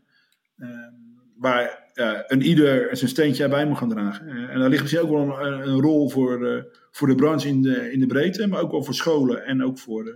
waar 1.38 1.82
een 2.26 2.42
ieder 2.42 2.96
zijn 2.96 3.10
steentje 3.10 3.48
bij 3.48 3.66
moet 3.66 3.78
gaan 3.78 3.88
dragen. 3.88 4.48
en 4.48 4.58
daar 4.58 4.68
ligt 4.68 4.82
misschien 4.82 5.02
ook 5.02 5.10
wel 5.10 5.46
een, 5.46 5.68
een 5.68 5.80
rol 5.80 6.10
voor, 6.10 6.66
voor 6.90 7.08
de 7.08 7.14
branche 7.14 7.48
in 7.48 7.62
de, 7.62 7.92
in 7.92 8.00
de 8.00 8.06
breedte, 8.06 8.46
maar 8.46 8.60
ook 8.60 8.70
wel 8.70 8.84
voor 8.84 8.94
scholen 8.94 9.44
en 9.44 9.64
ook 9.64 9.78
voor. 9.78 10.06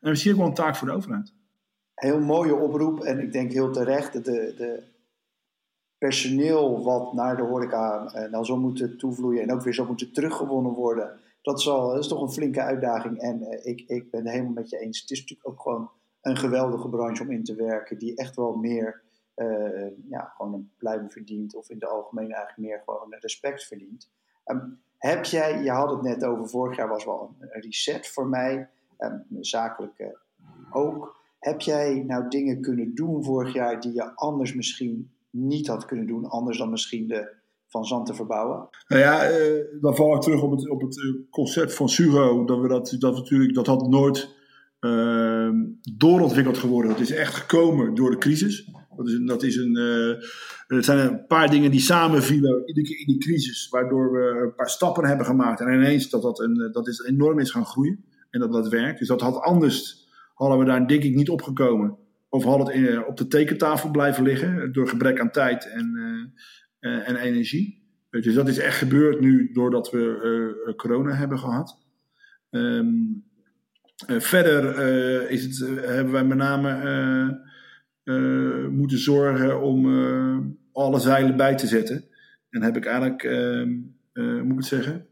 en 0.00 0.10
misschien 0.10 0.32
ook 0.32 0.38
wel 0.38 0.46
een 0.46 0.54
taak 0.54 0.76
voor 0.76 0.88
de 0.88 0.94
overheid. 0.94 1.32
Heel 1.94 2.20
mooie 2.20 2.54
oproep 2.54 3.00
en 3.00 3.18
ik 3.18 3.32
denk 3.32 3.52
heel 3.52 3.70
terecht. 3.70 4.12
De, 4.12 4.54
de 4.56 4.82
personeel 6.02 6.82
wat 6.82 7.12
naar 7.12 7.36
de 7.36 7.42
horeca 7.42 8.12
uh, 8.14 8.30
nou 8.30 8.44
zal 8.44 8.58
moeten 8.58 8.98
toevloeien 8.98 9.42
en 9.42 9.52
ook 9.52 9.62
weer 9.62 9.74
zal 9.74 9.86
moeten 9.86 10.12
teruggewonnen 10.12 10.72
worden. 10.72 11.20
Dat, 11.42 11.62
zal, 11.62 11.88
dat 11.88 11.98
is 11.98 12.08
toch 12.08 12.22
een 12.22 12.32
flinke 12.32 12.62
uitdaging. 12.62 13.18
En 13.18 13.40
uh, 13.40 13.66
ik, 13.66 13.80
ik 13.86 14.10
ben 14.10 14.20
het 14.20 14.30
helemaal 14.30 14.52
met 14.52 14.70
je 14.70 14.78
eens. 14.78 15.00
Het 15.00 15.10
is 15.10 15.20
natuurlijk 15.20 15.48
ook 15.48 15.60
gewoon 15.60 15.90
een 16.20 16.36
geweldige 16.36 16.88
branche 16.88 17.22
om 17.22 17.30
in 17.30 17.44
te 17.44 17.54
werken, 17.54 17.98
die 17.98 18.16
echt 18.16 18.36
wel 18.36 18.54
meer 18.54 19.02
uh, 19.36 19.86
ja, 20.08 20.32
gewoon 20.36 20.54
een 20.54 20.70
pluim 20.76 21.10
verdient, 21.10 21.54
of 21.54 21.70
in 21.70 21.78
de 21.78 21.86
algemeen 21.86 22.32
eigenlijk 22.32 22.58
meer 22.58 22.82
gewoon 22.84 23.14
respect 23.20 23.64
verdient. 23.64 24.10
Um, 24.46 24.80
heb 24.98 25.24
jij, 25.24 25.62
je 25.62 25.70
had 25.70 25.90
het 25.90 26.02
net 26.02 26.24
over, 26.24 26.48
vorig 26.48 26.76
jaar 26.76 26.88
was 26.88 27.04
wel 27.04 27.34
een 27.38 27.60
reset 27.60 28.08
voor 28.08 28.26
mij, 28.26 28.68
um, 28.98 29.26
zakelijk 29.40 30.18
ook. 30.70 31.20
Heb 31.38 31.60
jij 31.60 32.02
nou 32.06 32.28
dingen 32.28 32.60
kunnen 32.60 32.94
doen 32.94 33.24
vorig 33.24 33.52
jaar 33.52 33.80
die 33.80 33.92
je 33.94 34.14
anders 34.14 34.54
misschien 34.54 35.10
niet 35.32 35.66
had 35.66 35.84
kunnen 35.84 36.06
doen, 36.06 36.24
anders 36.24 36.58
dan 36.58 36.70
misschien 36.70 37.06
de 37.08 37.40
van 37.68 37.84
zand 37.84 38.06
te 38.06 38.14
verbouwen? 38.14 38.68
Nou 38.88 39.02
ja, 39.02 39.30
dan 39.80 39.96
val 39.96 40.14
ik 40.14 40.20
terug 40.20 40.42
op 40.42 40.50
het, 40.50 40.70
op 40.70 40.80
het 40.80 41.16
concept 41.30 41.74
van 41.74 41.88
Sugo. 41.88 42.44
Dat 42.44 42.60
we 42.60 42.68
dat, 42.68 42.96
dat 42.98 43.14
natuurlijk, 43.14 43.54
dat 43.54 43.66
had 43.66 43.88
nooit 43.88 44.40
Ehm, 44.82 45.56
doorontwikkeld 45.96 46.58
geworden. 46.58 46.90
Dat 46.90 47.00
is 47.00 47.10
echt 47.10 47.34
gekomen 47.34 47.94
door 47.94 48.10
de 48.10 48.18
crisis. 48.18 48.70
Dat, 48.96 49.08
is, 49.08 49.20
dat 49.24 49.42
is 49.42 49.56
een, 49.56 49.78
uh, 49.78 50.22
het 50.66 50.84
zijn 50.84 50.98
een 50.98 51.26
paar 51.26 51.50
dingen 51.50 51.70
die 51.70 51.80
samenvielen 51.80 52.66
iedere 52.66 52.86
keer 52.86 52.98
in 52.98 53.06
die 53.06 53.18
crisis, 53.18 53.68
waardoor 53.68 54.12
we 54.12 54.40
een 54.42 54.54
paar 54.54 54.70
stappen 54.70 55.04
hebben 55.04 55.26
gemaakt. 55.26 55.60
En 55.60 55.72
ineens 55.72 56.10
dat 56.10 56.22
dat, 56.22 56.40
een, 56.40 56.68
dat 56.72 56.88
is 56.88 57.04
enorm 57.04 57.38
is 57.38 57.50
gaan 57.50 57.66
groeien 57.66 58.04
en 58.30 58.40
dat 58.40 58.52
dat 58.52 58.68
werkt. 58.68 58.98
Dus 58.98 59.08
dat 59.08 59.20
had 59.20 59.40
anders, 59.40 60.08
hadden 60.34 60.58
we 60.58 60.64
daar 60.64 60.88
denk 60.88 61.02
ik 61.02 61.14
niet 61.14 61.30
opgekomen. 61.30 61.96
Of 62.32 62.44
had 62.44 62.58
het 62.58 62.68
eh, 62.68 63.06
op 63.06 63.16
de 63.16 63.26
tekentafel 63.26 63.90
blijven 63.90 64.22
liggen 64.22 64.72
door 64.72 64.88
gebrek 64.88 65.20
aan 65.20 65.30
tijd 65.30 65.70
en, 65.70 65.96
uh, 66.80 67.08
en 67.08 67.16
energie. 67.16 67.82
Dus 68.10 68.34
dat 68.34 68.48
is 68.48 68.58
echt 68.58 68.76
gebeurd 68.76 69.20
nu 69.20 69.52
doordat 69.52 69.90
we 69.90 70.74
corona 70.76 71.14
hebben 71.14 71.38
gehad. 71.38 71.78
Uh, 72.50 72.84
verder 74.06 75.30
is 75.30 75.42
het, 75.42 75.58
hebben 75.86 76.12
wij 76.12 76.24
met 76.24 76.38
name 76.38 77.40
moeten 78.70 78.98
zorgen 78.98 79.60
om 79.62 79.86
alle 80.72 81.00
zeilen 81.00 81.36
bij 81.36 81.56
te 81.56 81.66
zetten. 81.66 82.04
En 82.50 82.62
heb 82.62 82.76
ik 82.76 82.84
eigenlijk, 82.84 83.22
ehm, 83.22 83.70
moet 84.42 84.50
ik 84.50 84.56
het 84.56 84.66
zeggen, 84.66 85.06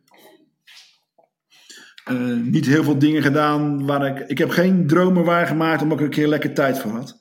niet 2.44 2.66
heel 2.66 2.84
veel 2.84 2.98
dingen 2.98 3.22
gedaan 3.22 3.86
waar 3.86 4.06
ik. 4.06 4.28
Ik 4.28 4.38
heb 4.38 4.50
geen 4.50 4.86
dromen 4.86 5.24
waargemaakt 5.24 5.82
omdat 5.82 5.98
ik 5.98 6.04
een 6.04 6.10
keer 6.10 6.28
lekker 6.28 6.52
tijd 6.52 6.78
voor 6.78 6.90
had. 6.90 7.20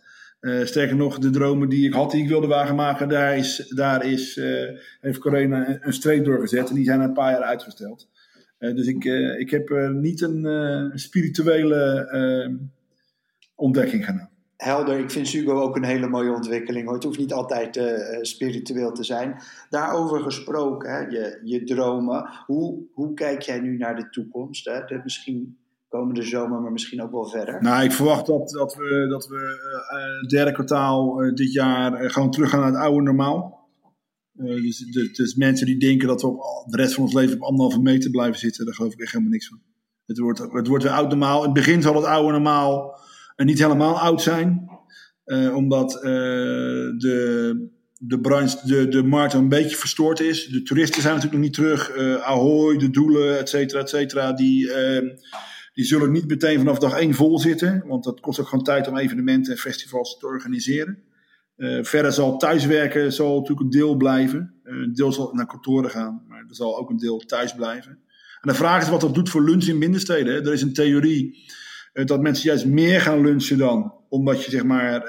sterker 0.64 0.96
nog, 0.96 1.20
de 1.20 1.30
dromen 1.30 1.70
die 1.70 1.88
ik 1.88 1.94
had, 1.94 2.12
die 2.12 2.24
ik 2.24 2.30
wilde 2.30 2.48
waarmaken, 2.48 3.10
daar, 3.10 3.38
is, 3.38 3.72
daar 3.76 4.06
is, 4.06 4.42
heeft 5.02 5.20
corona 5.20 5.80
een, 5.82 5.94
streep 5.94 6.26
doorgezet. 6.26 6.70
En 6.70 6.76
die 6.76 6.86
zijn 6.86 7.02
een 7.02 7.14
paar 7.14 7.32
jaar 7.32 7.42
uitgesteld. 7.42 8.10
Eh, 8.60 8.76
dus 8.76 8.88
ik, 8.88 9.06
eh, 9.06 9.40
ik 9.40 9.50
heb 9.50 9.70
eh, 9.70 9.90
niet 9.90 10.22
een 10.22 10.92
spirituele 10.94 12.10
ontdekking 13.56 14.06
gedaan. 14.06 14.29
Helder, 14.64 15.00
ik 15.00 15.12
vind 15.12 15.28
Sugo 15.28 15.62
ook 15.62 15.76
een 15.76 15.84
hele 15.84 16.08
mooie 16.08 16.32
ontwikkeling. 16.32 16.86
Hoor. 16.86 16.94
Het 16.94 17.04
hoeft 17.04 17.20
niet 17.20 17.34
altijd 17.34 17.82
spiritueel 18.22 18.92
te 18.92 19.04
zijn. 19.04 19.42
Daarover 19.70 20.22
gesproken, 20.22 20.92
hè, 20.92 21.00
je, 21.00 21.40
je 21.44 21.64
dromen. 21.64 22.30
Hoe, 22.46 22.84
hoe 22.94 23.14
kijk 23.14 23.42
jij 23.42 23.60
nu 23.60 23.78
naar 23.78 23.96
de 23.96 24.10
toekomst? 24.10 24.66
Hè? 24.66 24.98
Misschien 25.04 25.58
komende 25.88 26.24
zomer, 26.24 26.62
maar 26.62 26.72
misschien 26.72 27.02
ook 27.02 27.12
wel 27.12 27.26
verder? 27.26 27.62
Nou, 27.62 27.84
ik 27.84 27.92
verwacht 27.92 28.26
dat, 28.26 28.50
dat 28.50 28.76
we, 28.76 29.08
dat 29.10 29.28
we 29.28 29.58
het 30.22 30.30
derde 30.30 30.52
kwartaal 30.52 31.16
dit 31.34 31.54
jaar 31.54 32.12
gewoon 32.12 32.32
teruggaan 32.32 32.60
naar 32.60 32.72
het 32.72 32.82
oude 32.82 33.02
normaal. 33.02 33.70
Dus, 34.32 34.78
dus, 34.78 35.14
dus, 35.14 35.36
mensen 35.36 35.66
die 35.66 35.80
denken 35.80 36.08
dat 36.08 36.22
we 36.22 36.28
op 36.28 36.66
de 36.66 36.78
rest 36.78 36.94
van 36.94 37.04
ons 37.04 37.14
leven 37.14 37.36
op 37.36 37.42
anderhalve 37.42 37.82
meter 37.82 38.12
blijven 38.12 38.40
zitten, 38.40 38.66
daar 38.66 38.74
geloof 38.74 38.94
ik 38.94 39.00
echt 39.00 39.12
helemaal 39.12 39.32
niks 39.32 39.48
van. 39.48 39.60
Het 40.06 40.18
wordt, 40.18 40.40
het 40.40 40.68
wordt 40.68 40.84
weer 40.84 40.94
oud 40.94 41.10
normaal. 41.10 41.40
In 41.40 41.44
het 41.44 41.54
begin 41.54 41.82
zal 41.82 41.96
het 41.96 42.06
oude 42.06 42.32
normaal 42.32 43.00
niet 43.46 43.60
helemaal 43.60 44.00
oud 44.00 44.22
zijn. 44.22 44.70
Uh, 45.26 45.56
omdat 45.56 45.92
de, 45.92 47.70
de, 47.98 48.20
branche, 48.20 48.68
de, 48.68 48.88
de 48.88 49.04
markt 49.04 49.34
een 49.34 49.50
beetje 49.50 49.76
verstoord 49.76 50.20
is. 50.20 50.46
De 50.46 50.64
toeristen 50.64 51.02
zijn 51.02 51.16
natuurlijk 51.16 51.42
nog 51.42 51.50
niet 51.50 51.60
terug. 51.60 51.98
Ahoy, 52.22 52.78
de 52.78 52.90
doelen, 52.90 53.40
et 53.40 53.50
cetera, 53.50 53.80
et 53.80 53.90
cetera. 53.90 54.34
Die, 54.34 54.74
ehm, 54.74 55.08
die 55.74 55.86
zullen 55.86 56.12
niet 56.12 56.28
meteen 56.28 56.58
vanaf 56.58 56.80
dag 56.80 57.00
één 57.00 57.14
vol 57.14 57.40
zitten. 57.40 57.84
Want 57.88 58.04
dat 58.04 58.20
kost 58.20 58.40
ook 58.40 58.48
gewoon 58.48 58.64
tijd 58.64 58.88
om 58.88 58.98
evenementen 58.98 59.52
en 59.54 59.60
festivals 59.60 60.18
te 60.18 60.26
organiseren. 60.26 61.04
Uh, 61.60 61.84
verder 61.84 62.12
zal 62.12 62.38
thuiswerken 62.38 63.14
zal 63.14 63.36
natuurlijk 63.36 63.60
een 63.60 63.80
deel 63.80 63.96
blijven. 63.96 64.54
Uh, 64.64 64.82
een 64.82 64.94
deel 64.94 65.12
zal 65.12 65.34
naar 65.34 65.46
kantoren 65.46 65.90
gaan, 65.90 66.24
maar 66.28 66.40
er 66.40 66.56
zal 66.56 66.78
ook 66.78 66.90
een 66.90 66.98
deel 66.98 67.18
thuis 67.18 67.56
blijven. 67.56 67.92
En 68.42 68.50
de 68.50 68.54
vraag 68.54 68.82
is 68.82 68.90
wat 68.90 69.02
dat 69.02 69.14
doet 69.14 69.30
voor 69.30 69.44
lunch 69.44 69.64
in 69.64 69.80
binnensteden. 69.80 70.34
Hè? 70.34 70.40
Er 70.40 70.54
is 70.54 70.62
een 70.62 70.74
theorie 70.74 71.36
uh, 71.36 71.38
dat 72.06 72.22
mensen 72.22 72.50
juist 72.50 72.66
meer 72.66 73.02
gaan 73.02 73.22
lunchen 73.22 73.58
dan. 73.58 73.94
Omdat 74.10 74.44
je 74.46 74.52
zeg 74.52 74.64
maar 74.64 75.04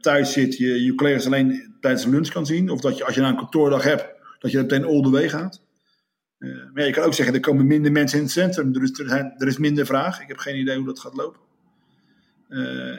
thuis 0.00 0.32
zit, 0.32 0.56
je 0.56 0.84
je 0.84 0.94
collega's 0.94 1.26
alleen 1.26 1.74
tijdens 1.80 2.04
de 2.04 2.10
lunch 2.10 2.28
kan 2.28 2.46
zien. 2.46 2.70
Of 2.70 2.80
dat 2.80 2.96
je 2.96 3.04
als 3.04 3.14
je 3.14 3.20
nou 3.20 3.32
een 3.32 3.38
kantoordag 3.38 3.82
hebt, 3.82 4.06
dat 4.38 4.50
je 4.50 4.58
meteen 4.58 4.84
all 4.84 5.02
the 5.02 5.10
way 5.10 5.28
gaat. 5.28 5.62
maar 6.38 6.70
ja, 6.74 6.84
je 6.84 6.92
kan 6.92 7.04
ook 7.04 7.14
zeggen, 7.14 7.34
er 7.34 7.40
komen 7.40 7.66
minder 7.66 7.92
mensen 7.92 8.18
in 8.18 8.24
het 8.24 8.32
centrum. 8.32 8.74
Er, 8.74 9.32
er 9.36 9.46
is 9.46 9.58
minder 9.58 9.86
vraag. 9.86 10.20
Ik 10.20 10.28
heb 10.28 10.38
geen 10.38 10.58
idee 10.58 10.76
hoe 10.76 10.86
dat 10.86 11.00
gaat 11.00 11.16
lopen. 11.16 11.40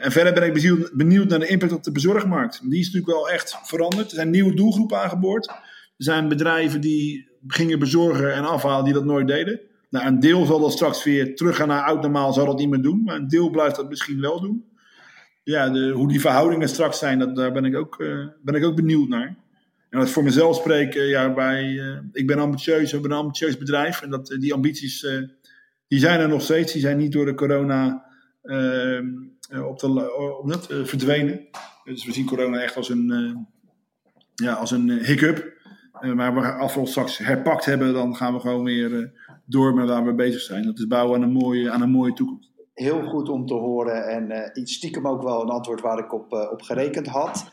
En 0.00 0.12
verder 0.12 0.32
ben 0.32 0.42
ik 0.42 0.90
benieuwd, 0.92 1.28
naar 1.28 1.38
de 1.38 1.46
impact 1.46 1.72
op 1.72 1.82
de 1.82 1.92
bezorgmarkt. 1.92 2.70
Die 2.70 2.80
is 2.80 2.86
natuurlijk 2.86 3.12
wel 3.12 3.30
echt 3.30 3.58
veranderd. 3.62 4.08
Er 4.10 4.14
zijn 4.14 4.30
nieuwe 4.30 4.54
doelgroepen 4.54 4.98
aangeboord. 4.98 5.46
Er 5.46 5.54
zijn 5.96 6.28
bedrijven 6.28 6.80
die 6.80 7.28
gingen 7.46 7.78
bezorgen 7.78 8.34
en 8.34 8.44
afhalen 8.44 8.84
die 8.84 8.94
dat 8.94 9.04
nooit 9.04 9.26
deden. 9.26 9.60
Nou, 9.92 10.06
een 10.06 10.20
deel 10.20 10.44
zal 10.44 10.60
dat 10.60 10.72
straks 10.72 11.04
weer 11.04 11.36
teruggaan 11.36 11.68
naar 11.68 11.84
oud 11.84 12.02
normaal, 12.02 12.32
zal 12.32 12.46
dat 12.46 12.58
niet 12.58 12.68
meer 12.68 12.82
doen. 12.82 13.02
Maar 13.04 13.16
een 13.16 13.28
deel 13.28 13.50
blijft 13.50 13.76
dat 13.76 13.88
misschien 13.88 14.20
wel 14.20 14.40
doen. 14.40 14.64
Ja, 15.42 15.70
de, 15.70 15.90
hoe 15.90 16.08
die 16.08 16.20
verhoudingen 16.20 16.68
straks 16.68 16.98
zijn, 16.98 17.18
dat, 17.18 17.36
daar 17.36 17.52
ben 17.52 17.64
ik, 17.64 17.76
ook, 17.76 18.00
uh, 18.00 18.26
ben 18.42 18.54
ik 18.54 18.64
ook 18.64 18.76
benieuwd 18.76 19.08
naar. 19.08 19.36
En 19.90 20.00
als 20.00 20.10
voor 20.10 20.22
mezelf 20.22 20.56
spreek, 20.56 20.94
uh, 20.94 21.08
ja, 21.08 21.32
bij, 21.34 21.80
ik 22.12 22.26
ben 22.26 22.38
ambitieus, 22.38 22.84
we 22.84 22.90
hebben 22.90 23.10
een 23.10 23.16
ambitieus 23.16 23.58
bedrijf. 23.58 24.02
En 24.02 24.10
dat, 24.10 24.36
die 24.38 24.54
ambities, 24.54 25.06
die 25.88 25.98
zijn 25.98 26.20
er 26.20 26.28
nog 26.28 26.42
steeds. 26.42 26.72
Die 26.72 26.82
zijn 26.82 26.98
niet 26.98 27.12
door 27.12 27.24
de 27.24 27.34
corona 27.34 28.04
ehm, 28.42 29.06
eh, 29.52 29.66
op 29.66 29.78
de, 29.78 29.86
eh, 29.86 30.38
op 30.38 30.70
eh, 30.70 30.84
verdwenen. 30.84 31.40
Dus 31.84 32.04
we 32.04 32.12
zien 32.12 32.26
corona 32.26 32.60
echt 32.60 32.76
als 32.76 32.88
een, 32.88 33.46
ja, 34.34 34.52
als 34.52 34.70
een 34.70 34.90
hiccup. 34.90 35.60
maar 36.14 36.58
als 36.58 36.74
we 36.74 36.80
ons 36.80 36.90
straks 36.90 37.18
herpakt 37.18 37.64
hebben, 37.64 37.92
dan 37.92 38.16
gaan 38.16 38.34
we 38.34 38.40
gewoon 38.40 38.64
weer 38.64 39.12
door 39.44 39.74
met 39.74 39.88
waar 39.88 40.04
we 40.04 40.14
bezig 40.14 40.40
zijn. 40.40 40.64
Dat 40.64 40.78
is 40.78 40.86
bouwen 40.86 41.16
aan 41.16 41.22
een 41.22 41.32
mooie, 41.32 41.70
aan 41.70 41.82
een 41.82 41.90
mooie 41.90 42.12
toekomst. 42.12 42.50
Heel 42.74 43.02
goed 43.02 43.28
om 43.28 43.46
te 43.46 43.54
horen 43.54 44.08
en 44.08 44.30
uh, 44.30 44.62
iets 44.62 44.74
stiekem 44.74 45.08
ook 45.08 45.22
wel 45.22 45.42
een 45.42 45.48
antwoord 45.48 45.80
waar 45.80 45.98
ik 45.98 46.12
op, 46.12 46.32
uh, 46.32 46.50
op 46.52 46.62
gerekend 46.62 47.06
had. 47.06 47.50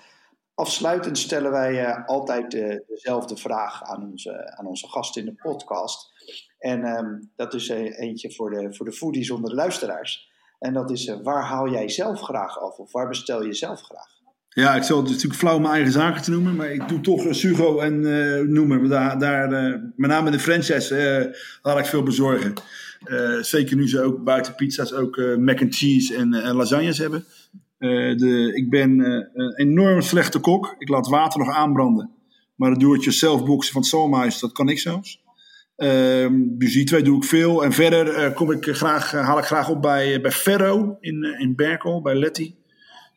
Afsluitend 0.53 1.17
stellen 1.17 1.51
wij 1.51 1.87
uh, 1.87 2.07
altijd 2.07 2.51
dezelfde 2.87 3.37
vraag 3.37 3.83
aan 3.83 4.11
onze, 4.11 4.57
aan 4.57 4.65
onze 4.65 4.87
gasten 4.87 5.21
in 5.21 5.27
de 5.27 5.41
podcast. 5.41 6.11
En 6.57 6.85
um, 6.85 7.31
dat 7.35 7.53
is 7.53 7.69
eentje 7.69 8.31
voor 8.33 8.49
de, 8.49 8.73
voor 8.73 8.85
de 8.85 8.91
foodies 8.91 9.31
onder 9.31 9.49
de 9.49 9.55
luisteraars. 9.55 10.29
En 10.59 10.73
dat 10.73 10.91
is, 10.91 11.17
waar 11.23 11.43
haal 11.43 11.69
jij 11.69 11.89
zelf 11.89 12.21
graag 12.21 12.59
af? 12.59 12.77
Of 12.77 12.91
waar 12.91 13.07
bestel 13.07 13.43
je 13.43 13.53
zelf 13.53 13.81
graag? 13.81 14.18
Ja, 14.49 14.75
ik 14.75 14.83
zal 14.83 14.97
het 14.97 15.09
natuurlijk 15.09 15.39
flauw 15.39 15.59
mijn 15.59 15.73
eigen 15.73 15.91
zaken 15.91 16.21
te 16.21 16.31
noemen, 16.31 16.55
maar 16.55 16.71
ik 16.71 16.87
doe 16.87 17.01
toch 17.01 17.25
uh, 17.25 17.33
Sugo 17.33 17.79
en 17.79 18.01
uh, 18.01 18.39
noemen. 18.47 18.89
Daar, 18.89 19.19
daar, 19.19 19.49
met 19.95 20.09
name 20.09 20.31
de 20.31 20.39
franchise 20.39 21.35
laat 21.61 21.79
ik 21.79 21.85
veel 21.85 22.03
bezorgen. 22.03 22.53
zeker 23.41 23.75
nu 23.75 23.89
ze 23.89 24.01
ook 24.01 24.23
buiten 24.23 24.55
pizza's 24.55 24.93
ook 24.93 25.17
mac 25.37 25.61
and 25.61 25.75
cheese 25.75 26.15
en, 26.15 26.55
lasagnes 26.55 26.97
hebben. 26.97 27.25
de, 27.77 28.51
ik 28.55 28.69
ben 28.69 28.99
een 29.33 29.55
enorm 29.55 30.01
slechte 30.01 30.39
kok. 30.39 30.75
Ik 30.77 30.89
laat 30.89 31.07
water 31.07 31.39
nog 31.39 31.55
aanbranden. 31.55 32.09
Maar 32.55 32.71
het 32.71 32.79
jezelf 33.03 33.45
boxen 33.45 33.73
van 33.73 33.81
het 33.81 34.39
dat 34.39 34.51
kan 34.51 34.69
ik 34.69 34.79
zelfs. 34.79 35.21
Um, 35.81 36.57
dus 36.57 36.73
die 36.73 36.83
twee 36.83 37.01
doe 37.01 37.17
ik 37.17 37.23
veel. 37.23 37.63
En 37.63 37.71
verder 37.71 38.25
uh, 38.25 38.35
kom 38.35 38.51
ik 38.51 38.65
graag, 38.65 39.13
uh, 39.13 39.25
haal 39.25 39.37
ik 39.37 39.43
graag 39.43 39.69
op 39.69 39.81
bij, 39.81 40.15
eh, 40.15 40.21
bij 40.21 40.31
Ferro 40.31 40.97
in, 40.99 41.23
in 41.39 41.55
Berkel, 41.55 42.01
bij 42.01 42.15
Letty. 42.15 42.53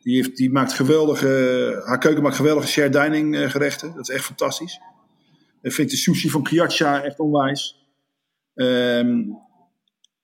Die, 0.03 0.33
die 0.33 0.51
maakt 0.51 0.73
geweldige, 0.73 1.83
haar 1.85 1.99
keuken 1.99 2.23
maakt 2.23 2.37
geweldige 2.37 2.69
shared 2.69 2.93
dining 2.93 3.51
gerechten. 3.51 3.95
Dat 3.95 4.09
is 4.09 4.15
echt 4.15 4.25
fantastisch. 4.25 4.81
Ik 5.63 5.73
vind 5.73 5.91
de 5.91 5.97
sushi 5.97 6.31
van 6.31 6.43
Kiacha 6.43 7.03
echt 7.03 7.19
onwijs. 7.19 7.87
Um, 8.55 9.37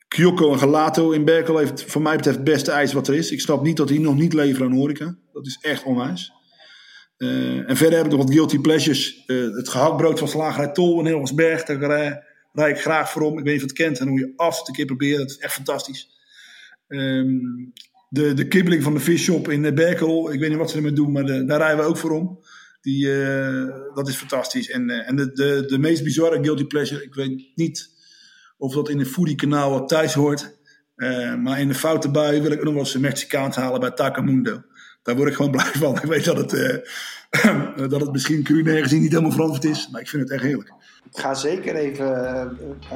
Kyoko 0.08 0.52
en 0.52 0.58
Gelato 0.58 1.10
in 1.10 1.24
Berkel 1.24 1.58
heeft 1.58 1.84
voor 1.84 2.02
mij 2.02 2.16
betreft 2.16 2.36
het 2.36 2.46
beste 2.46 2.70
ijs 2.70 2.92
wat 2.92 3.08
er 3.08 3.14
is. 3.14 3.30
Ik 3.30 3.40
snap 3.40 3.62
niet 3.62 3.76
dat 3.76 3.88
die 3.88 4.00
nog 4.00 4.16
niet 4.16 4.32
leveren 4.32 4.70
aan 4.70 4.76
horeca. 4.76 5.16
Dat 5.32 5.46
is 5.46 5.58
echt 5.60 5.84
onwijs. 5.84 6.32
Uh, 7.18 7.70
en 7.70 7.76
verder 7.76 7.96
heb 7.96 8.06
ik 8.06 8.12
nog 8.12 8.22
wat 8.22 8.32
guilty 8.32 8.58
pleasures. 8.58 9.24
Uh, 9.26 9.56
het 9.56 9.68
gehaktbrood 9.68 10.18
van 10.18 10.28
Slagerij 10.28 10.72
Tol 10.72 11.00
in 11.00 11.06
Hilversberg. 11.06 11.62
Daar 11.62 12.26
rijd 12.52 12.76
ik 12.76 12.82
graag 12.82 13.10
voor 13.10 13.22
om. 13.22 13.38
Ik 13.38 13.44
weet 13.44 13.54
niet 13.54 13.62
of 13.62 13.68
het 13.68 13.78
kent. 13.78 13.98
En 13.98 14.08
hoe 14.08 14.18
je 14.18 14.32
af 14.36 14.62
te 14.62 14.72
keer 14.72 14.86
proberen. 14.86 15.18
Dat 15.18 15.30
is 15.30 15.38
echt 15.38 15.52
fantastisch. 15.52 16.08
Um, 16.88 17.72
de, 18.08 18.34
de 18.34 18.48
kibbeling 18.48 18.82
van 18.82 18.94
de 18.94 19.00
fishshop 19.00 19.48
in 19.48 19.74
Berkel. 19.74 20.32
Ik 20.32 20.40
weet 20.40 20.48
niet 20.48 20.58
wat 20.58 20.70
ze 20.70 20.76
ermee 20.76 20.92
doen, 20.92 21.12
maar 21.12 21.24
de, 21.24 21.44
daar 21.44 21.58
rijden 21.58 21.78
we 21.78 21.90
ook 21.90 21.96
voor 21.96 22.10
om. 22.10 22.38
Die, 22.80 23.06
uh, 23.06 23.74
dat 23.94 24.08
is 24.08 24.16
fantastisch. 24.16 24.70
En, 24.70 24.90
en 24.90 25.16
de, 25.16 25.32
de, 25.32 25.64
de 25.66 25.78
meest 25.78 26.04
bizarre 26.04 26.42
guilty 26.42 26.64
pleasure. 26.64 27.02
Ik 27.02 27.14
weet 27.14 27.52
niet 27.54 27.90
of 28.58 28.74
dat 28.74 28.88
in 28.88 28.98
een 28.98 29.06
foodie 29.06 29.34
kanaal 29.34 29.70
wat 29.70 29.88
thuis 29.88 30.14
hoort. 30.14 30.56
Maar 31.42 31.60
in 31.60 31.68
de 31.68 31.74
foute 31.74 32.10
bui 32.10 32.40
wil 32.40 32.50
ik 32.50 32.62
nog 32.62 32.72
wel 32.72 32.82
eens 32.82 32.94
een 32.94 33.00
Mexicaans 33.00 33.56
halen 33.56 33.80
bij 33.80 33.90
Takamundo. 33.90 34.62
Daar 35.02 35.16
word 35.16 35.28
ik 35.28 35.34
gewoon 35.34 35.50
blij 35.56 35.72
van. 35.72 35.96
Ik 35.96 36.02
weet 36.02 36.24
dat 36.24 36.36
het, 36.36 36.50
dat 37.90 38.00
het 38.00 38.12
misschien 38.12 38.42
culinair 38.42 38.82
gezien 38.82 39.00
niet 39.00 39.10
helemaal 39.10 39.32
veranderd 39.32 39.64
is. 39.64 39.88
Maar 39.92 40.00
ik 40.00 40.08
vind 40.08 40.22
het 40.22 40.32
echt 40.32 40.42
heerlijk. 40.42 40.72
Ik 41.12 41.18
ga 41.18 41.34
zeker 41.34 41.74
even 41.74 42.16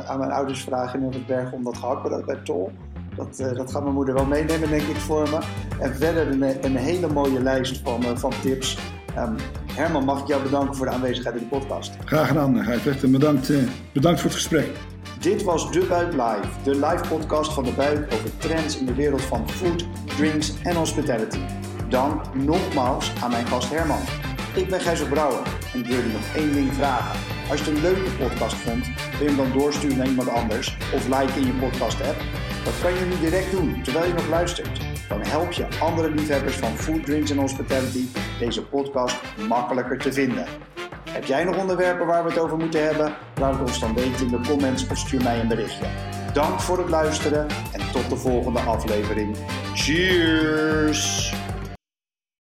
aan 0.06 0.18
mijn 0.18 0.30
ouders 0.30 0.62
vragen 0.62 1.12
in 1.12 1.24
berg 1.26 1.52
om 1.52 1.64
dat 1.64 1.76
gehaktbrood 1.76 2.24
bij 2.24 2.40
Tol. 2.44 2.72
Dat, 3.16 3.38
uh, 3.40 3.56
dat 3.56 3.70
gaat 3.70 3.82
mijn 3.82 3.94
moeder 3.94 4.14
wel 4.14 4.26
meenemen, 4.26 4.68
denk 4.68 4.82
ik, 4.82 4.96
voor 4.96 5.28
me. 5.30 5.38
En 5.80 5.94
verder 5.94 6.28
een, 6.28 6.64
een 6.64 6.76
hele 6.76 7.08
mooie 7.08 7.42
lijst 7.42 7.80
van, 7.84 8.02
uh, 8.04 8.16
van 8.16 8.32
tips. 8.42 8.78
Um, 9.18 9.36
Herman, 9.72 10.04
mag 10.04 10.20
ik 10.20 10.26
jou 10.26 10.42
bedanken 10.42 10.76
voor 10.76 10.86
de 10.86 10.92
aanwezigheid 10.92 11.36
in 11.36 11.48
de 11.50 11.58
podcast? 11.58 11.92
Graag 12.04 12.28
gedaan, 12.28 12.64
Gijs. 12.64 13.00
Bedankt, 13.00 13.48
uh, 13.48 13.62
bedankt 13.92 14.20
voor 14.20 14.30
het 14.30 14.38
gesprek. 14.38 14.70
Dit 15.20 15.42
was 15.42 15.72
De 15.72 15.86
Buik 15.88 16.12
Live, 16.12 16.62
de 16.64 16.74
live 16.74 17.08
podcast 17.08 17.52
van 17.52 17.64
De 17.64 17.72
Buik 17.72 18.12
over 18.14 18.38
trends 18.38 18.78
in 18.78 18.86
de 18.86 18.94
wereld 18.94 19.22
van 19.22 19.48
food, 19.48 19.86
drinks 20.16 20.52
en 20.62 20.76
hospitality. 20.76 21.38
Dank 21.88 22.34
nogmaals 22.34 23.12
aan 23.22 23.30
mijn 23.30 23.46
gast 23.46 23.70
Herman. 23.70 24.00
Ik 24.54 24.68
ben 24.68 24.80
Gijs 24.80 25.02
Brouwer 25.02 25.42
en 25.72 25.80
ik 25.80 25.86
wil 25.86 25.96
je 25.96 26.12
nog 26.12 26.36
één 26.36 26.52
ding 26.52 26.74
vragen. 26.74 27.31
Als 27.52 27.60
je 27.60 27.66
het 27.66 27.76
een 27.76 27.82
leuke 27.82 28.10
podcast 28.10 28.54
vond, 28.54 28.86
wil 28.86 29.20
je 29.20 29.24
hem 29.24 29.36
dan 29.36 29.52
doorsturen 29.52 29.96
naar 29.96 30.06
iemand 30.06 30.28
anders 30.28 30.76
of 30.94 31.06
like 31.06 31.40
in 31.40 31.46
je 31.46 31.52
podcast 31.52 32.00
app? 32.00 32.20
Dat 32.64 32.80
kan 32.82 32.94
je 32.94 33.04
nu 33.04 33.18
direct 33.20 33.50
doen 33.50 33.82
terwijl 33.82 34.06
je 34.06 34.12
nog 34.12 34.28
luistert. 34.28 34.80
Dan 35.08 35.20
help 35.26 35.52
je 35.52 35.66
andere 35.80 36.10
liefhebbers 36.10 36.56
van 36.56 36.76
food, 36.76 37.04
drinks 37.04 37.30
en 37.30 37.38
hospitality 37.38 38.06
deze 38.38 38.64
podcast 38.64 39.16
makkelijker 39.48 39.98
te 39.98 40.12
vinden. 40.12 40.46
Heb 41.10 41.24
jij 41.24 41.44
nog 41.44 41.56
onderwerpen 41.56 42.06
waar 42.06 42.24
we 42.24 42.30
het 42.30 42.38
over 42.38 42.56
moeten 42.56 42.84
hebben? 42.84 43.14
Laat 43.40 43.52
het 43.52 43.68
ons 43.68 43.80
dan 43.80 43.94
weten 43.94 44.26
in 44.26 44.32
de 44.32 44.48
comments 44.48 44.88
of 44.88 44.98
stuur 44.98 45.22
mij 45.22 45.40
een 45.40 45.48
berichtje. 45.48 45.86
Dank 46.32 46.60
voor 46.60 46.78
het 46.78 46.88
luisteren 46.88 47.46
en 47.72 47.92
tot 47.92 48.08
de 48.08 48.16
volgende 48.16 48.60
aflevering. 48.60 49.36
Cheers! 49.74 51.32